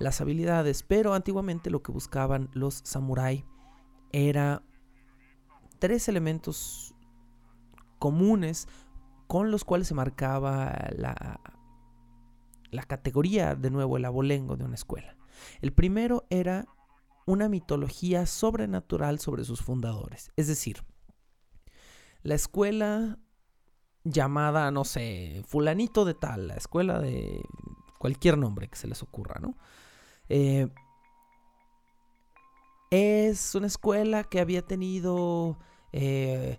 [0.01, 3.45] las habilidades, pero antiguamente lo que buscaban los samuráis
[4.11, 4.65] era
[5.79, 6.97] tres elementos
[8.01, 8.67] comunes
[9.29, 11.41] con los cuales se marcaba la,
[12.71, 15.17] la categoría, de nuevo, el abolengo de una escuela.
[15.61, 16.67] El primero era
[17.27, 20.33] una mitología sobrenatural sobre sus fundadores.
[20.37, 20.83] Es decir,
[22.23, 23.19] la escuela
[24.03, 27.43] llamada, no sé, fulanito de tal, la escuela de
[27.99, 29.57] cualquier nombre que se les ocurra, ¿no?
[30.31, 30.69] Eh,
[32.91, 35.59] es una escuela que había tenido
[35.93, 36.59] eh,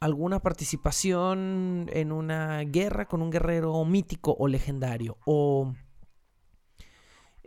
[0.00, 5.18] alguna participación en una guerra con un guerrero mítico o legendario.
[5.24, 5.74] O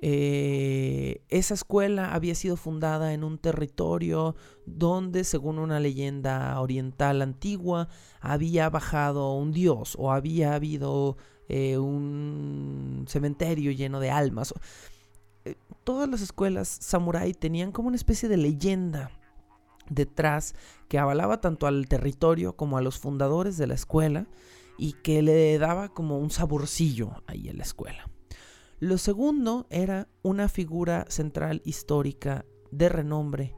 [0.03, 4.35] eh, esa escuela había sido fundada en un territorio
[4.65, 7.87] donde, según una leyenda oriental antigua,
[8.19, 14.53] había bajado un dios o había habido eh, un cementerio lleno de almas.
[15.45, 19.11] Eh, todas las escuelas samurái tenían como una especie de leyenda
[19.89, 20.55] detrás
[20.87, 24.27] que avalaba tanto al territorio como a los fundadores de la escuela
[24.77, 28.09] y que le daba como un saborcillo ahí a la escuela.
[28.79, 33.55] Lo segundo era una figura central histórica de renombre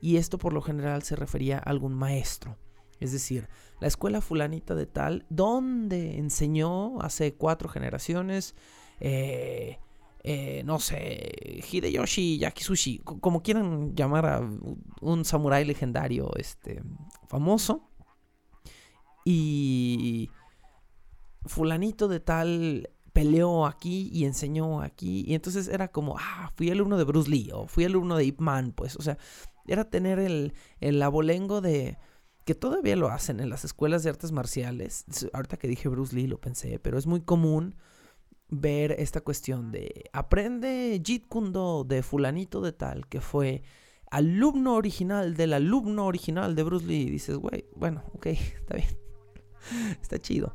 [0.00, 2.56] y esto por lo general se refería a algún maestro.
[2.98, 3.48] Es decir,
[3.80, 8.54] la escuela fulanita de tal, donde enseñó hace cuatro generaciones
[9.00, 9.78] eh,
[10.24, 14.48] eh, no sé, Hideyoshi Yakisushi, como quieran llamar a
[15.00, 16.82] un samurái legendario este,
[17.28, 17.88] famoso.
[19.24, 20.30] Y
[21.44, 25.24] fulanito de tal peleó aquí y enseñó aquí.
[25.26, 28.40] Y entonces era como, ah, fui alumno de Bruce Lee o fui alumno de Ip
[28.40, 29.18] Man, pues, o sea,
[29.66, 31.98] era tener el, el abolengo de
[32.44, 35.04] que todavía lo hacen en las escuelas de artes marciales.
[35.32, 37.76] Ahorita que dije Bruce Lee lo pensé, pero es muy común
[38.52, 41.52] ver esta cuestión de aprende Jeet Kune
[41.86, 43.62] de fulanito de tal que fue
[44.10, 47.02] alumno original del alumno original de Bruce Lee.
[47.02, 48.98] Y dices, güey, bueno, ok, está bien.
[50.00, 50.54] está chido.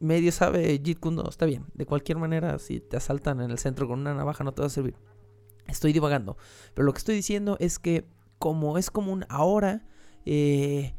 [0.00, 1.66] Medio sabe Jeet Kune está bien.
[1.74, 4.66] De cualquier manera, si te asaltan en el centro con una navaja no te va
[4.66, 4.96] a servir.
[5.66, 6.38] Estoy divagando.
[6.72, 8.06] Pero lo que estoy diciendo es que
[8.38, 9.86] como es común ahora,
[10.24, 10.94] eh,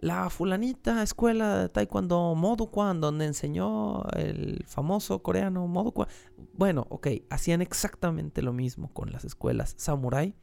[0.00, 6.08] la fulanita escuela de taekwondo Modukwan, donde enseñó el famoso coreano Modukwan.
[6.52, 10.34] Bueno, ok, hacían exactamente lo mismo con las escuelas samurai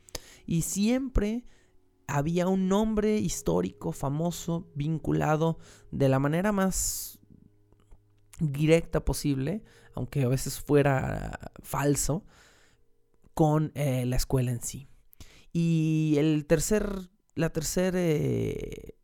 [0.45, 1.45] y siempre
[2.07, 5.57] había un nombre histórico famoso vinculado
[5.91, 7.19] de la manera más
[8.39, 9.63] directa posible,
[9.95, 12.25] aunque a veces fuera falso,
[13.33, 14.87] con eh, la escuela en sí.
[15.51, 18.95] Y el tercer, la tercera eh,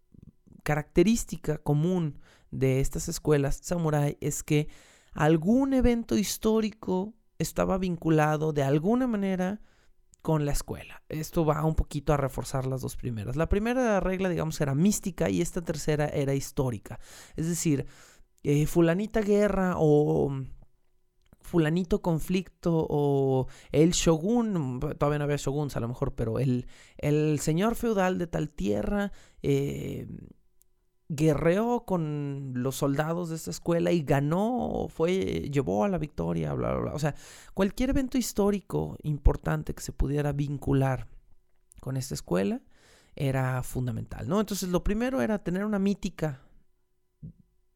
[0.69, 2.19] característica común
[2.51, 4.67] de estas escuelas samurai es que
[5.13, 9.61] algún evento histórico estaba vinculado de alguna manera
[10.21, 11.01] con la escuela.
[11.09, 13.35] Esto va un poquito a reforzar las dos primeras.
[13.35, 16.99] La primera regla, digamos, era mística y esta tercera era histórica.
[17.35, 17.87] Es decir,
[18.43, 20.31] eh, fulanita guerra o
[21.41, 27.39] fulanito conflicto o el shogun, todavía no había shoguns a lo mejor, pero el, el
[27.39, 30.05] señor feudal de tal tierra eh,
[31.09, 36.71] guerreó con los soldados de esta escuela y ganó, fue, llevó a la victoria, bla,
[36.71, 36.93] bla, bla.
[36.93, 37.15] O sea,
[37.53, 41.07] cualquier evento histórico importante que se pudiera vincular
[41.81, 42.61] con esta escuela
[43.15, 44.39] era fundamental, ¿no?
[44.39, 46.41] Entonces, lo primero era tener una mítica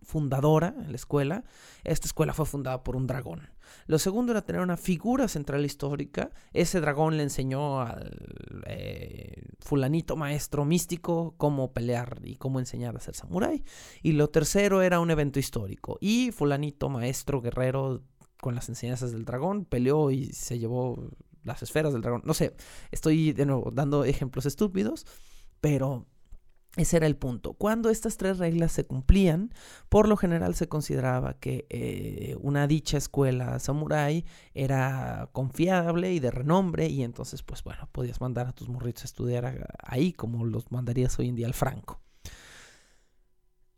[0.04, 1.44] fundadora en la escuela.
[1.84, 3.50] Esta escuela fue fundada por un dragón.
[3.88, 6.32] Lo segundo era tener una figura central histórica.
[6.54, 13.00] Ese dragón le enseñó al eh, fulanito maestro místico cómo pelear y cómo enseñar a
[13.00, 13.64] ser samurái.
[14.02, 15.98] Y lo tercero era un evento histórico.
[16.02, 18.04] Y fulanito maestro guerrero
[18.40, 21.10] con las enseñanzas del dragón peleó y se llevó
[21.44, 22.22] las esferas del dragón.
[22.26, 22.56] No sé,
[22.92, 25.06] estoy de nuevo dando ejemplos estúpidos,
[25.62, 26.08] pero
[26.76, 27.54] ese era el punto.
[27.54, 29.54] Cuando estas tres reglas se cumplían,
[29.90, 36.32] por lo general se consideraba que eh, una dicha escuela samurái era confiable y de
[36.32, 40.72] renombre y entonces pues bueno, podías mandar a tus morritos a estudiar ahí como los
[40.72, 42.02] mandarías hoy en día al franco.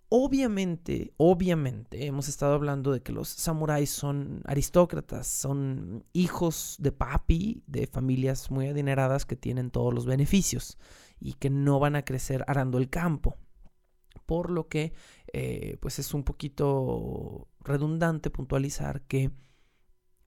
[0.07, 7.63] Obviamente, obviamente, hemos estado hablando de que los samuráis son aristócratas, son hijos de papi,
[7.67, 10.77] de familias muy adineradas que tienen todos los beneficios
[11.19, 13.35] y que no van a crecer arando el campo.
[14.25, 14.93] Por lo que,
[15.33, 19.31] eh, pues es un poquito redundante puntualizar que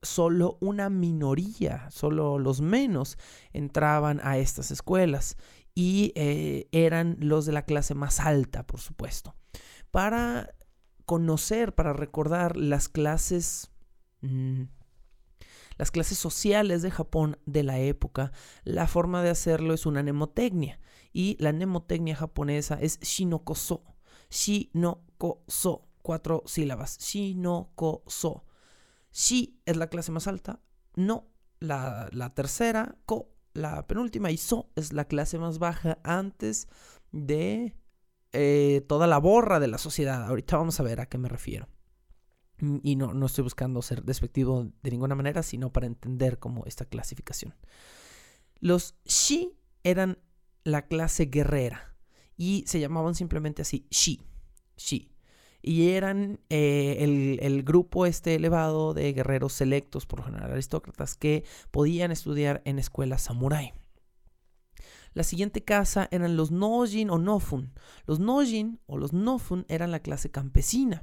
[0.02, 3.18] solo una minoría, solo los menos
[3.52, 5.36] entraban a estas escuelas
[5.74, 9.34] y eh, eran los de la clase más alta, por supuesto
[9.90, 10.54] para
[11.04, 13.70] conocer, para recordar las clases...
[14.20, 14.64] Mm,
[15.78, 18.32] las clases sociales de Japón de la época,
[18.64, 20.80] la forma de hacerlo es una mnemotecnia.
[21.12, 23.84] Y la mnemotecnia japonesa es shinokoso.
[24.28, 25.88] Shinokoso.
[26.02, 26.98] Cuatro sílabas.
[26.98, 28.44] Shinokoso.
[29.12, 30.60] Shi es la clase más alta.
[30.96, 31.28] No
[31.60, 32.96] la, la tercera.
[33.06, 34.30] Ko la penúltima.
[34.30, 36.68] Y so es la clase más baja antes
[37.12, 37.74] de
[38.32, 40.26] eh, toda la borra de la sociedad.
[40.26, 41.68] Ahorita vamos a ver a qué me refiero.
[42.60, 46.64] Mm, y no, no estoy buscando ser despectivo de ninguna manera, sino para entender cómo
[46.66, 47.54] esta clasificación.
[48.60, 49.52] Los Shi
[49.84, 50.18] eran
[50.64, 51.96] la clase guerrera
[52.36, 54.22] y se llamaban simplemente así, Shi.
[54.76, 55.12] Shi.
[55.60, 61.16] Y eran eh, el, el, grupo este elevado de guerreros selectos, por lo general aristócratas,
[61.16, 63.72] que podían estudiar en escuelas samurái.
[65.14, 67.72] La siguiente casa eran los Nojin o Nofun.
[68.06, 71.02] Los Nojin o los Nofun eran la clase campesina.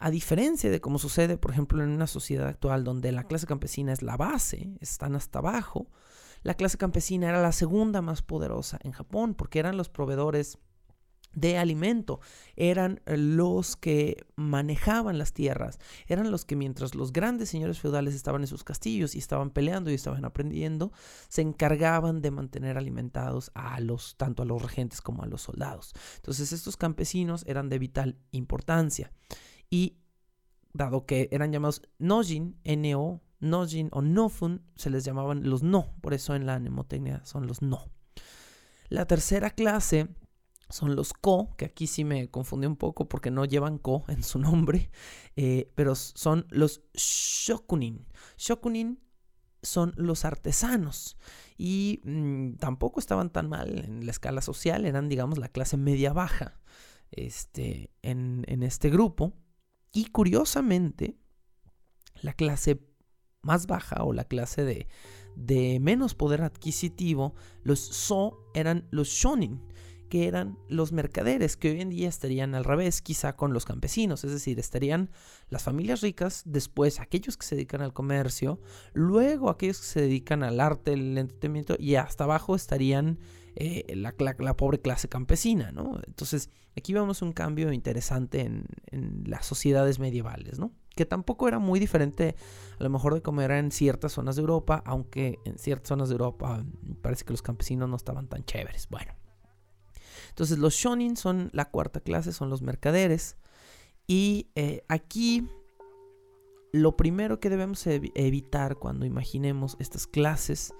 [0.00, 3.92] A diferencia de como sucede, por ejemplo, en una sociedad actual donde la clase campesina
[3.92, 5.88] es la base, están hasta abajo,
[6.42, 10.58] la clase campesina era la segunda más poderosa en Japón porque eran los proveedores
[11.34, 12.20] de alimento.
[12.56, 15.78] Eran los que manejaban las tierras.
[16.06, 19.90] Eran los que mientras los grandes señores feudales estaban en sus castillos y estaban peleando
[19.90, 20.92] y estaban aprendiendo,
[21.28, 25.92] se encargaban de mantener alimentados a los tanto a los regentes como a los soldados.
[26.16, 29.12] Entonces estos campesinos eran de vital importancia.
[29.70, 29.98] Y
[30.72, 35.94] dado que eran llamados Nojin, N-O, Nojin o Nofun, se les llamaban los no.
[36.00, 37.90] Por eso en la mnemotecnia son los no.
[38.88, 40.08] La tercera clase
[40.68, 44.22] son los Ko, que aquí sí me confundí un poco porque no llevan Ko en
[44.22, 44.90] su nombre,
[45.36, 48.06] eh, pero son los Shokunin.
[48.36, 49.00] Shokunin
[49.62, 51.18] son los artesanos
[51.58, 56.12] y mm, tampoco estaban tan mal en la escala social, eran digamos la clase media
[56.12, 56.60] baja
[57.10, 59.34] este, en, este grupo.
[59.92, 61.16] Y curiosamente,
[62.22, 62.80] la clase
[63.42, 64.88] más baja o la clase de,
[65.36, 69.60] de menos poder adquisitivo, los So eran los Shonin
[70.10, 74.24] que eran los mercaderes, que hoy en día estarían al revés, quizá con los campesinos,
[74.24, 75.10] es decir, estarían
[75.48, 78.60] las familias ricas, después aquellos que se dedican al comercio,
[78.92, 83.20] luego aquellos que se dedican al arte, el entretenimiento, y hasta abajo estarían
[83.62, 86.00] eh, la, pobre clase campesina, ¿no?
[86.06, 86.48] Entonces,
[86.78, 88.64] aquí vemos un cambio interesante en,
[89.26, 90.72] las sociedades medievales, ¿no?
[90.96, 92.36] Que tampoco era muy diferente
[92.78, 96.08] a lo mejor de como era en ciertas zonas de Europa, aunque en ciertas zonas
[96.08, 96.64] de Europa
[97.02, 98.88] parece que los campesinos no estaban tan chéveres.
[98.88, 99.12] Bueno.
[100.30, 103.36] Entonces los shonin son la cuarta clase, son los mercaderes.
[104.06, 105.46] Y eh, aquí
[106.72, 110.72] lo primero que debemos evitar cuando imaginemos estas clases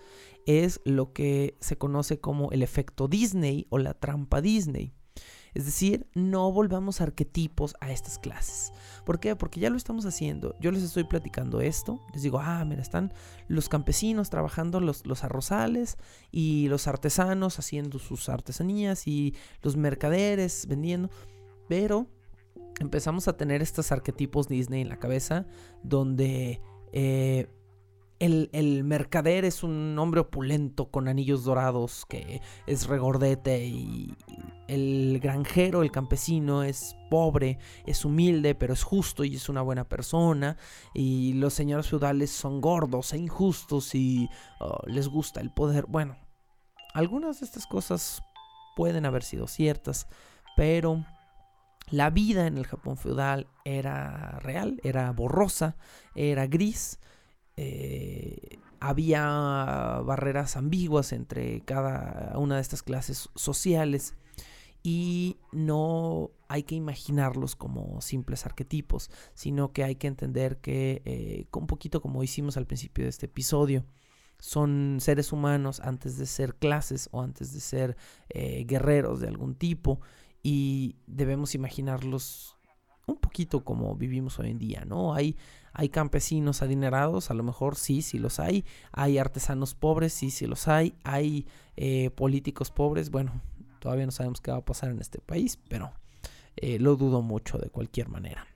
[0.47, 4.95] es lo que se conoce como el efecto Disney o la trampa Disney.
[5.55, 8.73] Es decir, no volvamos arquetipos a estas clases.
[9.05, 9.35] ¿Por qué?
[9.35, 10.55] Porque ya lo estamos haciendo.
[10.61, 12.01] Yo les estoy platicando esto.
[12.13, 13.13] Les digo, ah, mira, están
[13.49, 15.97] los campesinos trabajando los, los arrozales
[16.31, 21.11] y los artesanos haciendo sus artesanías y los mercaderes vendiendo.
[21.69, 22.07] Pero
[22.79, 25.47] empezamos a tener estos arquetipos Disney en la cabeza
[25.83, 26.61] donde...
[26.93, 27.49] Eh,
[28.21, 34.15] el, mercader es un hombre opulento con anillos dorados que es regordete y
[34.69, 39.89] el granjero, el campesino es pobre, es humilde, pero es justo y es una buena
[39.89, 40.59] persona.
[40.95, 44.29] Y los señores feudales son gordos e injustos y
[44.61, 45.87] oh, les gusta el poder.
[45.89, 46.17] Bueno,
[46.93, 48.23] algunas de estas cosas
[48.77, 50.07] pueden haber sido ciertas,
[50.57, 51.05] pero
[51.91, 55.77] la vida en el Japón feudal era real, era borrosa,
[56.15, 57.01] era gris
[57.57, 59.25] eh, había
[60.05, 64.15] barreras ambiguas entre cada una de estas clases sociales
[64.83, 71.47] y no hay que imaginarlos como simples arquetipos, sino que hay que entender que, eh,
[71.53, 73.85] un poquito como hicimos al principio de este episodio,
[74.39, 77.97] son seres humanos antes de ser clases o antes de ser
[78.31, 80.01] eh, guerreros de algún tipo
[80.43, 82.57] y debemos imaginarlos
[83.07, 85.13] un poquito como vivimos hoy en día, ¿no?
[85.13, 85.37] Hay,
[85.73, 88.65] hay campesinos adinerados, a lo mejor sí, sí los hay.
[88.93, 90.95] Hay artesanos pobres, sí, sí los hay.
[91.05, 91.47] Hay
[91.77, 93.41] eh, políticos pobres, bueno,
[93.79, 95.93] todavía no sabemos qué va a pasar en este país, pero
[96.57, 98.47] eh, lo dudo mucho de cualquier manera.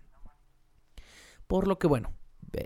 [1.46, 2.12] Por lo que bueno,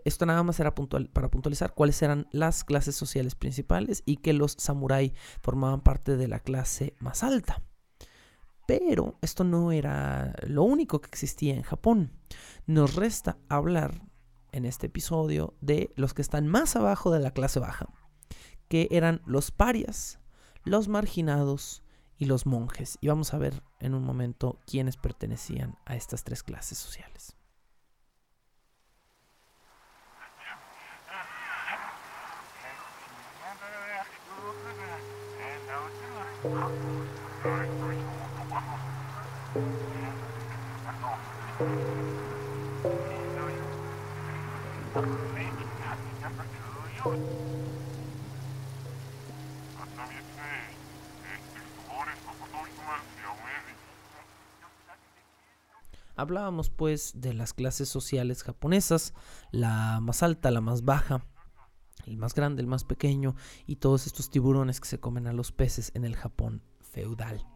[0.05, 4.53] esto nada más era para puntualizar cuáles eran las clases sociales principales y que los
[4.59, 7.63] samuráis formaban parte de la clase más alta.
[8.67, 12.13] Pero esto no era lo único que existía en Japón.
[12.67, 14.08] Nos resta hablar
[14.53, 17.89] en este episodio de los que están más abajo de la clase baja,
[18.69, 20.19] que eran los parias,
[20.65, 21.83] los marginados
[22.19, 22.99] y los monjes.
[23.01, 27.35] Y vamos a ver en un momento quiénes pertenecían a estas tres clases sociales.
[56.19, 59.15] Hablábamos pues de las clases sociales japonesas,
[59.53, 61.25] la más alta, la más baja,
[62.07, 63.37] el más grande, el más pequeño
[63.67, 67.47] y todos estos tiburones que se comen a los peces en el Japón feudal.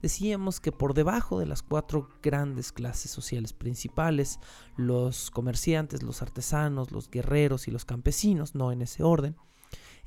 [0.00, 4.38] Decíamos que por debajo de las cuatro grandes clases sociales principales,
[4.76, 9.36] los comerciantes, los artesanos, los guerreros y los campesinos, no en ese orden,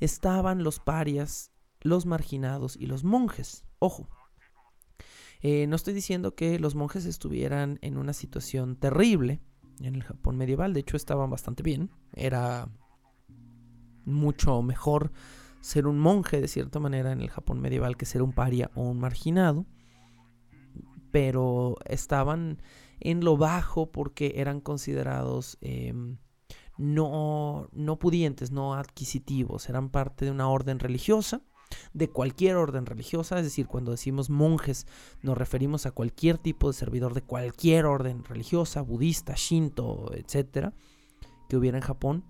[0.00, 3.64] estaban los parias, los marginados y los monjes.
[3.78, 4.08] Ojo,
[5.42, 9.40] eh, no estoy diciendo que los monjes estuvieran en una situación terrible
[9.80, 12.68] en el Japón medieval, de hecho estaban bastante bien, era
[14.04, 15.12] mucho mejor
[15.60, 18.82] ser un monje de cierta manera en el Japón medieval que ser un paria o
[18.82, 19.66] un marginado,
[21.12, 22.60] pero estaban
[22.98, 26.18] en lo bajo porque eran considerados em,
[26.78, 31.42] no, no pudientes, no adquisitivos, eran parte de una orden religiosa
[31.92, 34.86] de cualquier orden religiosa, es decir, cuando decimos monjes
[35.22, 40.74] nos referimos a cualquier tipo de servidor de cualquier orden religiosa, budista, shinto, etcétera,
[41.48, 42.24] que hubiera en Japón,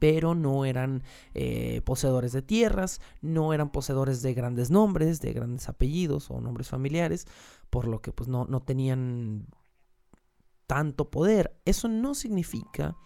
[0.00, 5.68] pero no eran eh, poseedores de tierras, no eran poseedores de grandes nombres, de grandes
[5.68, 7.28] apellidos o nombres familiares,
[7.68, 9.46] por lo que pues no, no tenían
[10.66, 11.60] tanto poder.
[11.64, 12.96] Eso no significa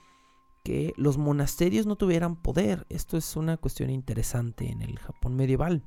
[0.64, 2.86] que los monasterios no tuvieran poder.
[2.88, 5.84] Esto es una cuestión interesante en el Japón medieval.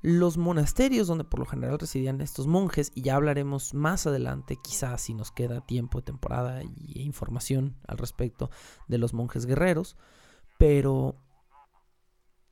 [0.00, 5.02] Los monasterios donde por lo general residían estos monjes, y ya hablaremos más adelante, quizás
[5.02, 8.50] si nos queda tiempo, temporada e información al respecto
[8.86, 9.96] de los monjes guerreros,
[10.56, 11.16] pero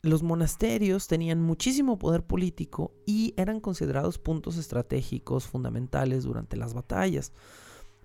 [0.02, 7.32] los monasterios tenían muchísimo poder político y eran considerados puntos estratégicos fundamentales durante las batallas.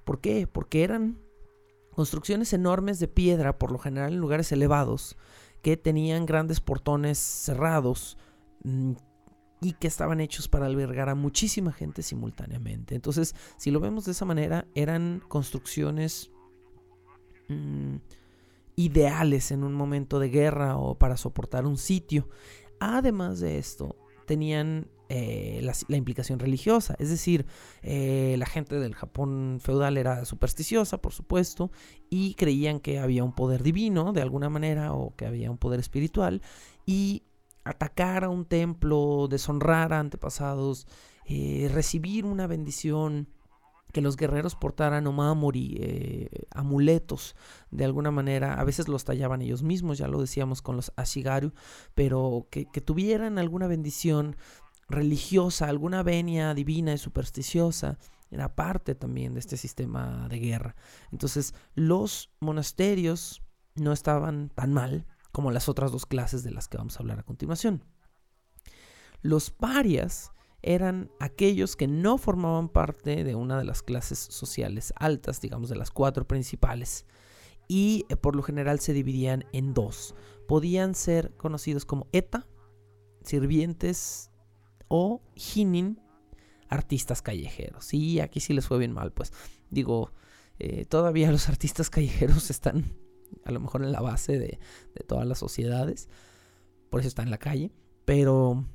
[0.03, 0.47] ¿Por qué?
[0.47, 1.19] Porque eran
[1.91, 5.17] construcciones enormes de piedra, por lo general en lugares elevados,
[5.61, 8.17] que tenían grandes portones cerrados
[8.63, 8.93] mm,
[9.61, 12.95] y que estaban hechos para albergar a muchísima gente simultáneamente.
[12.95, 16.31] Entonces, si lo vemos de esa manera, eran construcciones
[17.47, 17.97] mm,
[18.75, 22.27] ideales en un momento de guerra o para soportar un sitio.
[22.79, 23.95] Además de esto,
[24.25, 26.95] tenían eh, la, implicación religiosa.
[26.97, 27.45] Es decir,
[27.83, 31.69] eh, la gente del Japón feudal era supersticiosa, por supuesto,
[32.09, 35.79] y creían que había un poder divino de alguna manera o que había un poder
[35.79, 36.41] espiritual.
[36.85, 37.23] Y
[37.63, 40.87] atacar a un templo, deshonrar a antepasados,
[41.25, 43.29] eh, recibir una bendición
[43.93, 47.35] que los guerreros portaran omamori, amuletos,
[47.71, 51.51] de alguna manera, a veces los tallaban ellos mismos, ya lo decíamos con los ashigaru,
[51.93, 54.37] pero que, que tuvieran alguna bendición
[54.87, 57.97] religiosa, alguna venia divina y supersticiosa,
[58.29, 60.75] era parte también de este sistema de guerra.
[61.11, 63.41] Entonces, los monasterios
[63.75, 67.19] no estaban tan mal como las otras dos clases de las que vamos a hablar
[67.19, 67.83] a continuación.
[69.21, 75.41] Los parias eran aquellos que no formaban parte de una de las clases sociales altas,
[75.41, 77.05] digamos de las cuatro principales,
[77.67, 80.15] y eh, por lo general se dividían en dos.
[80.47, 82.47] Podían ser conocidos como eta,
[83.23, 84.31] sirvientes
[84.87, 85.99] o Hinin,
[86.67, 87.93] artistas callejeros.
[87.93, 89.31] Y aquí sí les fue bien mal, pues
[89.69, 90.11] digo,
[90.59, 92.93] eh, todavía los artistas callejeros están
[93.43, 94.59] a lo mejor en la base de,
[94.95, 96.09] de todas las sociedades,
[96.89, 97.71] por eso están en la calle,
[98.05, 98.65] pero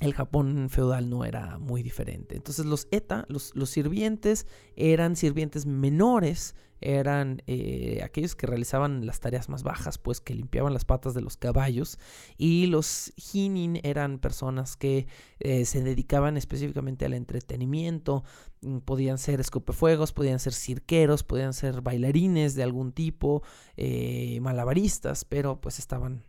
[0.00, 2.34] el Japón feudal no era muy diferente.
[2.34, 9.48] Entonces los eta, los, sirvientes, eran sirvientes menores, eran eh, aquellos que realizaban las tareas
[9.48, 11.98] más bajas, pues que limpiaban las patas de los caballos,
[12.36, 15.06] y los hinin eran personas que
[15.40, 18.24] eh, se dedicaban específicamente al entretenimiento,
[18.62, 23.42] mm, podían ser escopefuegos, podían ser cirqueros, podían ser bailarines de algún tipo,
[23.76, 26.24] eh, malabaristas, pero pues estaban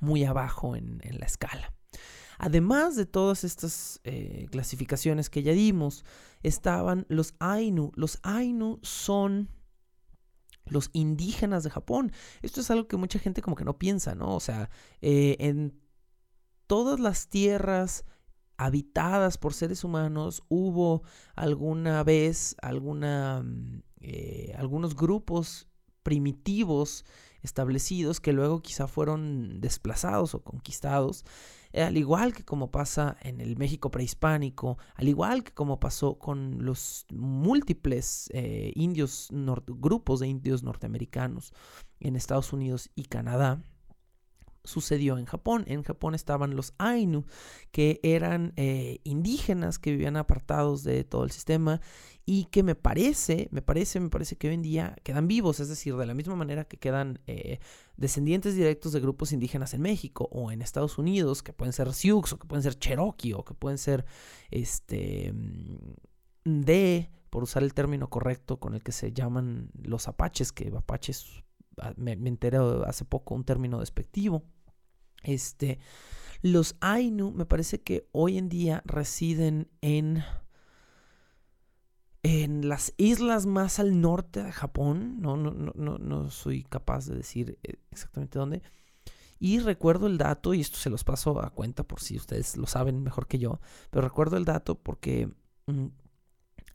[0.00, 1.77] muy abajo en la escala.
[2.38, 6.04] Además de todas estas eh, clasificaciones que ya dimos,
[6.42, 7.92] estaban los Ainu.
[7.96, 9.48] Los Ainu son
[10.66, 12.12] los indígenas de Japón.
[12.42, 14.34] Esto es algo que mucha gente como que no piensa, ¿no?
[14.34, 14.70] O sea,
[15.00, 15.80] eh, en
[16.66, 18.04] todas las tierras
[18.56, 21.02] habitadas por seres humanos hubo
[21.34, 25.68] alguna vez alguna, mm, eh, algunos grupos
[26.02, 27.04] primitivos
[27.42, 31.24] establecidos que luego quizá fueron desplazados o conquistados
[31.82, 36.64] al igual que como pasa en el México prehispánico, al igual que como pasó con
[36.64, 39.28] los múltiples eh, indios,
[39.66, 41.52] grupos de indios norteamericanos
[42.00, 43.62] en Estados Unidos y Canadá,
[44.68, 45.64] sucedió en Japón.
[45.66, 47.24] En Japón estaban los Ainu,
[47.72, 51.80] que eran eh, indígenas que vivían apartados de todo el sistema
[52.30, 55.70] y que me parece, me parece, me parece que hoy en día quedan vivos, es
[55.70, 57.58] decir, de la misma manera que quedan eh,
[57.96, 62.30] descendientes directos de grupos indígenas en México o en Estados Unidos, que pueden ser Sioux
[62.30, 64.04] o que pueden ser Cherokee o que pueden ser
[64.50, 65.32] este
[66.44, 71.44] de, por usar el término correcto con el que se llaman los apaches, que apaches
[71.80, 74.44] ah, me enteré hace poco un término despectivo.
[75.22, 75.78] Este,
[76.42, 80.24] los Ainu me parece que hoy en día residen en
[82.22, 87.16] en las islas más al norte de Japón, no, no, no, no soy capaz de
[87.16, 88.62] decir eh, exactamente dónde.
[89.38, 92.66] Y recuerdo el dato, y esto se los paso a cuenta por si ustedes lo
[92.66, 93.60] saben mejor que yo,
[93.90, 95.30] pero recuerdo el dato porque
[95.66, 95.86] mm,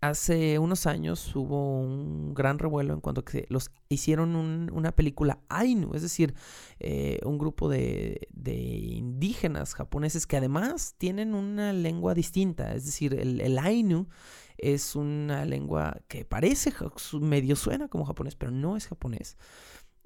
[0.04, 5.94] hace unos años hubo un gran revuelo en cuanto que los hicieron una película Ainu,
[5.94, 6.34] es decir,
[6.80, 13.14] eh, un grupo de, de, indígenas japoneses que además tienen una lengua distinta, es decir,
[13.14, 14.10] el, el Ainu
[14.58, 16.74] es una lengua que parece,
[17.22, 19.38] medio suena como japonés, pero no es japonés.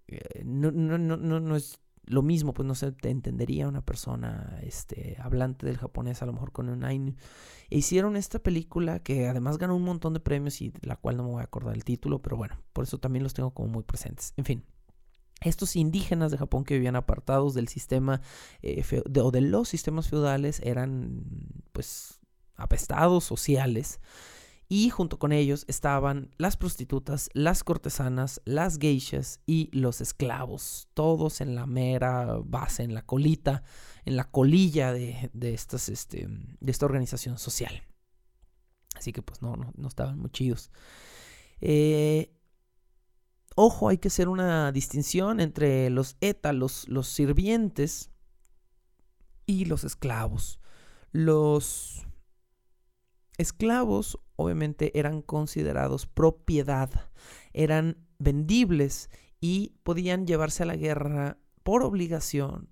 [0.08, 4.60] Eh, no, no, no, no, es lo mismo, pues no se te entendería una persona
[4.64, 7.16] este, hablante del japonés, a lo mejor con un Ainu.
[7.70, 11.24] Hicieron esta película que además ganó un montón de premios y de la cual no
[11.24, 13.84] me voy a acordar el título, pero bueno, por eso también los tengo como muy
[13.84, 14.34] presentes.
[14.38, 14.64] En fin.
[15.42, 18.22] Estos indígenas de Japón que vivían apartados del sistema
[18.64, 18.84] eh,
[19.22, 21.26] o de los sistemas feudales eran
[21.74, 22.20] pues
[22.56, 24.00] apestados sociales
[24.70, 31.42] y junto con ellos estaban las prostitutas, las cortesanas, las geishas y los esclavos, todos
[31.42, 33.64] en la mera base, en la colita,
[34.06, 37.84] en la colilla de, estas, este, de esta organización social.
[38.96, 40.72] Así que pues no, no, estaban muy chidos.
[41.62, 42.34] Eh,
[43.56, 48.12] ojo, hay que hacer una distinción entre los eta, los, los sirvientes,
[49.48, 50.60] y los esclavos.
[51.12, 52.06] Los
[53.40, 56.90] esclavos obviamente eran considerados propiedad,
[57.52, 59.10] eran vendibles
[59.42, 62.70] y podían llevarse a la guerra por obligación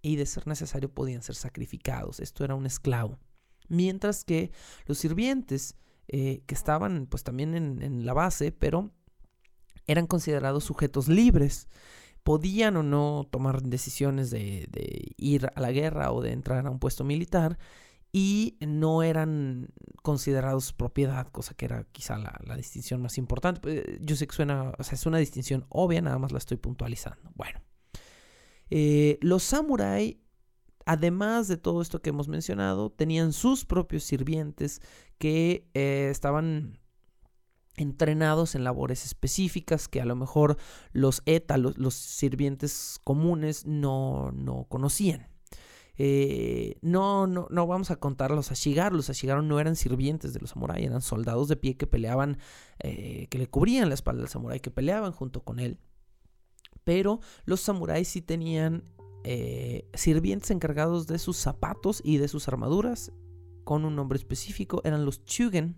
[0.00, 2.18] y de ser necesario podían ser sacrificados.
[2.20, 3.18] Esto era un esclavo.
[3.68, 4.50] Mientras que
[4.86, 5.76] los sirvientes,
[6.08, 8.90] eh, que estaban pues también en, la base, pero
[9.86, 11.68] eran considerados sujetos libres,
[12.22, 16.70] podían o no tomar decisiones de, de ir a la guerra o de entrar a
[16.70, 17.58] un puesto militar
[18.12, 19.70] y no eran
[20.02, 23.60] considerados propiedad, cosa que era quizá la, distinción más importante.
[23.64, 26.58] Eh, yo sé que suena, o sea, es una distinción obvia, nada más la estoy
[26.58, 27.30] puntualizando.
[27.34, 27.60] Bueno,
[28.68, 30.16] eh, los samuráis,
[30.84, 34.82] además de todo esto que hemos mencionado, tenían sus propios sirvientes
[35.16, 36.78] que eh, estaban
[37.76, 40.58] entrenados en labores específicas que a lo mejor
[40.92, 45.31] los ETA, los, los sirvientes comunes, no, no conocían.
[45.98, 48.96] Eh, no, no, no vamos a contar los Ashigaru.
[48.96, 52.38] Los Ashigaru no eran sirvientes de los samuráis, eran soldados de pie que peleaban,
[52.78, 55.78] eh, que le cubrían la espalda al samurái, que peleaban junto con él.
[56.84, 58.84] Pero los samuráis sí tenían
[59.24, 63.12] eh, sirvientes encargados de sus zapatos y de sus armaduras,
[63.64, 65.76] con un nombre específico, eran los Chugen.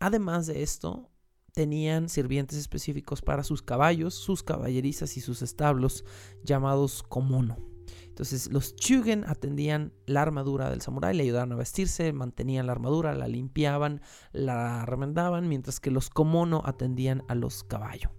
[0.00, 1.10] además de esto,
[1.58, 6.04] tenían sirvientes específicos para sus caballos, sus caballerizas y sus establos,
[6.44, 7.56] llamados komono.
[8.04, 13.12] Entonces los chugen atendían la armadura del samurái, le ayudaban a vestirse, mantenían la armadura,
[13.12, 18.12] la limpiaban, la remendaban, mientras que los komono atendían a los caballos.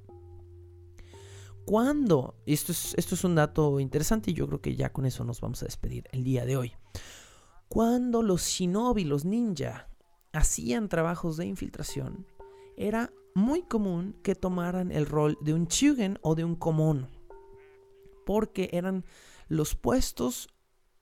[1.65, 5.23] Cuando, esto es, esto es un dato interesante y yo creo que ya con eso
[5.23, 6.73] nos vamos a despedir el día de hoy.
[7.69, 9.87] Cuando los shinobi, los ninja,
[10.33, 12.27] hacían trabajos de infiltración,
[12.75, 17.07] era muy común que tomaran el rol de un chugen o de un komono,
[18.25, 19.05] porque eran
[19.47, 20.49] los puestos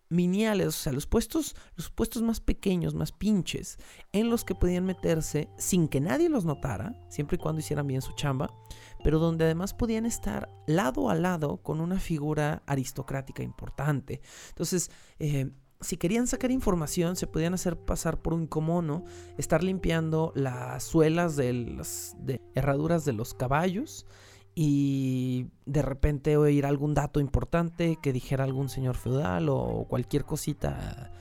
[0.09, 3.77] miniales, o sea, los puestos, los puestos más pequeños, más pinches,
[4.13, 8.01] en los que podían meterse sin que nadie los notara, siempre y cuando hicieran bien
[8.01, 8.53] su chamba,
[9.03, 14.21] pero donde además podían estar lado a lado con una figura aristocrática importante.
[14.49, 15.51] Entonces, eh,
[15.81, 19.05] si querían sacar información, se podían hacer pasar por un comono,
[19.37, 22.15] estar limpiando las suelas de las
[22.55, 24.05] herraduras de los caballos
[24.55, 31.11] y de repente oír algún dato importante que dijera algún señor feudal o cualquier cosita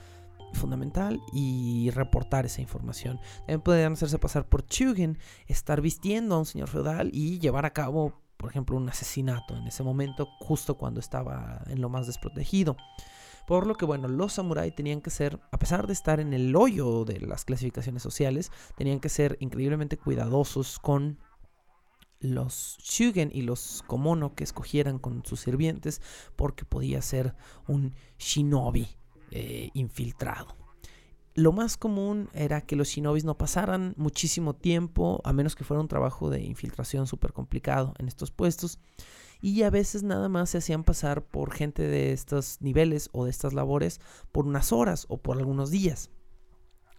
[0.53, 3.19] fundamental y reportar esa información.
[3.39, 7.73] También podían hacerse pasar por Chugen, estar vistiendo a un señor feudal y llevar a
[7.73, 12.75] cabo, por ejemplo, un asesinato en ese momento, justo cuando estaba en lo más desprotegido.
[13.47, 16.53] Por lo que, bueno, los samuráis tenían que ser, a pesar de estar en el
[16.53, 21.17] hoyo de las clasificaciones sociales, tenían que ser increíblemente cuidadosos con
[22.19, 26.01] los shugen y los komono que escogieran con sus sirvientes
[26.35, 27.35] porque podía ser
[27.67, 28.89] un shinobi
[29.31, 30.57] eh, infiltrado.
[31.33, 35.79] Lo más común era que los shinobis no pasaran muchísimo tiempo, a menos que fuera
[35.79, 38.77] un trabajo de infiltración súper complicado en estos puestos,
[39.41, 43.31] y a veces nada más se hacían pasar por gente de estos niveles o de
[43.31, 46.09] estas labores por unas horas o por algunos días.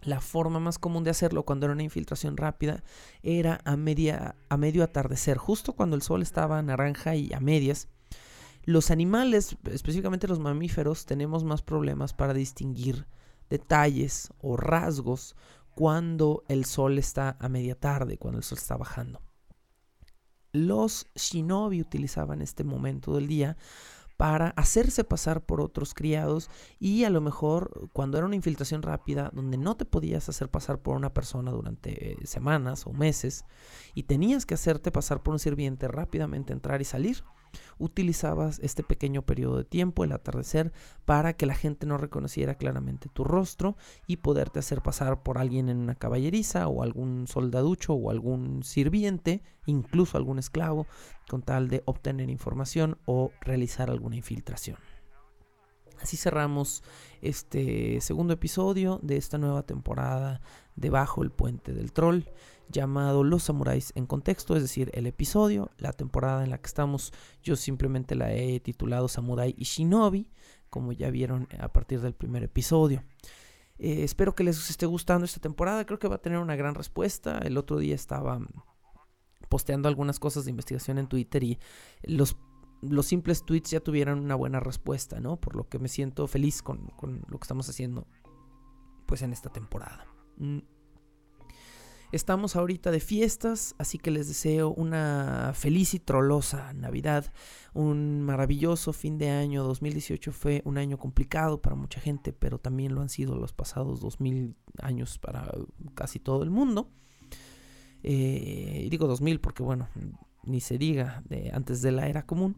[0.01, 2.83] La forma más común de hacerlo cuando era una infiltración rápida
[3.21, 7.89] era a, media, a medio atardecer, justo cuando el sol estaba naranja y a medias.
[8.63, 13.07] Los animales, específicamente los mamíferos, tenemos más problemas para distinguir
[13.49, 15.35] detalles o rasgos
[15.75, 19.21] cuando el sol está a media tarde, cuando el sol está bajando.
[20.51, 23.57] Los shinobi utilizaban este momento del día
[24.19, 29.31] para hacerse pasar por otros criados y a lo mejor cuando era una infiltración rápida
[29.33, 33.45] donde no te podías hacer pasar por una persona durante semanas o meses
[33.93, 37.23] y tenías que hacerte pasar por un sirviente rápidamente entrar y salir,
[37.77, 40.71] utilizabas este pequeño periodo de tiempo, el atardecer,
[41.05, 43.77] para que la gente no reconociera claramente tu rostro
[44.07, 49.43] y poderte hacer pasar por alguien en una caballeriza o algún soldaducho o algún sirviente,
[49.65, 50.87] incluso algún esclavo,
[51.29, 54.77] con tal de obtener información o realizar alguna infiltración.
[56.01, 56.81] Así cerramos
[57.21, 60.41] este segundo episodio de esta nueva temporada
[60.75, 62.25] de Bajo el Puente del Troll
[62.69, 67.11] llamado Los Samuráis en Contexto, es decir, el episodio, la temporada en la que estamos,
[67.43, 70.29] yo simplemente la he titulado Samurai y Shinobi,
[70.69, 73.03] como ya vieron a partir del primer episodio.
[73.79, 76.75] Eh, espero que les esté gustando esta temporada, creo que va a tener una gran
[76.75, 77.39] respuesta.
[77.39, 78.39] El otro día estaba
[79.47, 81.59] posteando algunas cosas de investigación en Twitter y
[82.03, 82.37] los,
[82.81, 85.37] los simples tweets ya tuvieron una buena respuesta, ¿no?
[85.37, 88.05] Por lo que me siento feliz con, con lo que estamos haciendo
[89.07, 90.05] pues en esta temporada.
[92.11, 97.31] Estamos ahorita de fiestas, así que les deseo una feliz y trolosa Navidad,
[97.75, 99.63] un maravilloso fin de año.
[99.63, 103.99] 2018 fue un año complicado para mucha gente, pero también lo han sido los pasados
[103.99, 105.51] 2000 años para
[105.93, 106.89] casi todo el mundo.
[108.01, 109.87] Eh, digo 2000 porque, bueno,
[110.43, 112.57] ni se diga de antes de la era común.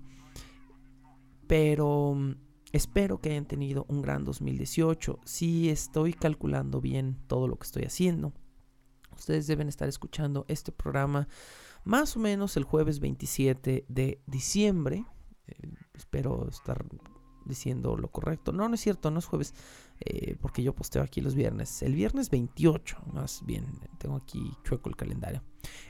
[1.47, 2.36] Pero mm,
[2.72, 5.20] espero que hayan tenido un gran 2018.
[5.26, 8.32] Si estoy calculando bien todo lo que estoy haciendo
[9.16, 11.28] Ustedes deben estar escuchando este programa
[11.84, 15.05] más o menos el jueves 27 de diciembre.
[15.47, 16.86] Eh, espero estar
[17.45, 18.51] diciendo lo correcto.
[18.51, 19.53] No, no es cierto, no es jueves,
[19.99, 21.82] eh, porque yo posteo aquí los viernes.
[21.82, 23.66] El viernes 28, más bien,
[23.97, 25.43] tengo aquí chueco el calendario.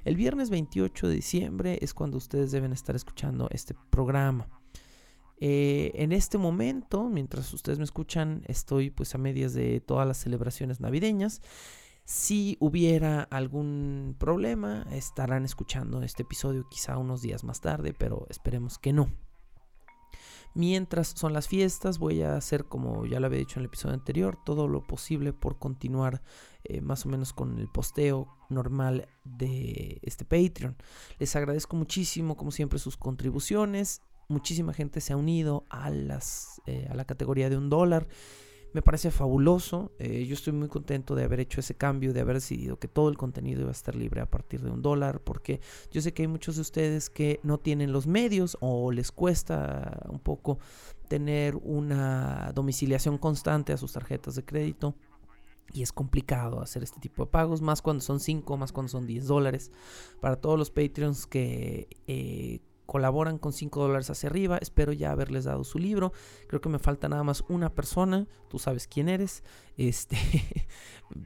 [0.03, 4.47] El viernes 28 de diciembre es cuando ustedes deben estar escuchando este programa.
[5.43, 10.17] Eh, en este momento, mientras ustedes me escuchan, estoy pues a medias de todas las
[10.17, 11.41] celebraciones navideñas.
[12.11, 18.77] Si hubiera algún problema, estarán escuchando este episodio quizá unos días más tarde, pero esperemos
[18.77, 19.09] que no.
[20.53, 23.95] Mientras son las fiestas, voy a hacer, como ya lo había dicho en el episodio
[23.95, 26.21] anterior, todo lo posible por continuar
[26.65, 30.75] eh, más o menos con el posteo normal de este Patreon.
[31.17, 34.01] Les agradezco muchísimo, como siempre, sus contribuciones.
[34.27, 38.09] Muchísima gente se ha unido a, las, eh, a la categoría de un dólar.
[38.73, 39.91] Me parece fabuloso.
[39.99, 43.09] Eh, yo estoy muy contento de haber hecho ese cambio, de haber decidido que todo
[43.09, 45.59] el contenido iba a estar libre a partir de un dólar, porque
[45.91, 50.01] yo sé que hay muchos de ustedes que no tienen los medios o les cuesta
[50.09, 50.59] un poco
[51.09, 54.95] tener una domiciliación constante a sus tarjetas de crédito.
[55.73, 59.07] Y es complicado hacer este tipo de pagos, más cuando son 5, más cuando son
[59.07, 59.71] 10 dólares.
[60.19, 62.59] Para todos los Patreons que eh,
[62.91, 64.57] colaboran con 5 dólares hacia arriba.
[64.57, 66.11] Espero ya haberles dado su libro.
[66.49, 68.27] Creo que me falta nada más una persona.
[68.49, 69.45] Tú sabes quién eres.
[69.77, 70.17] Este,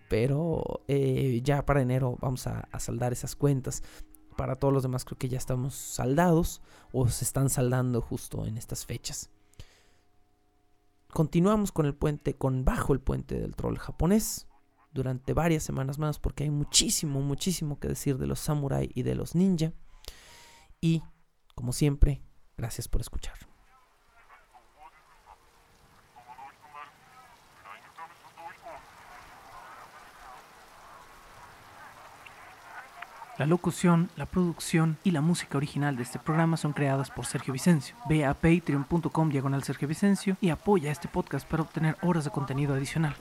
[0.07, 3.82] pero eh, ya para enero vamos a, saldar esas cuentas.
[4.38, 6.61] Para todos los demás creo que ya estamos saldados
[6.91, 9.32] o se están saldando justo en estas fechas.
[11.11, 14.45] continuamos con el puente, con bajo el puente del troll japonés
[14.93, 19.16] durante varias semanas más porque hay muchísimo, muchísimo que decir de los samurai y de
[19.16, 19.74] los ninja.
[20.80, 21.01] Y,
[21.56, 22.22] como siempre,
[22.58, 23.36] gracias por escuchar.
[33.38, 37.51] La locución, la producción y la música original de este programa son creadas por Sergio
[37.51, 37.93] Vicencio.
[38.08, 42.74] Ve a patreon.com diagonal Sergio Vicencio y apoya este podcast para obtener horas de contenido
[42.74, 43.14] adicional.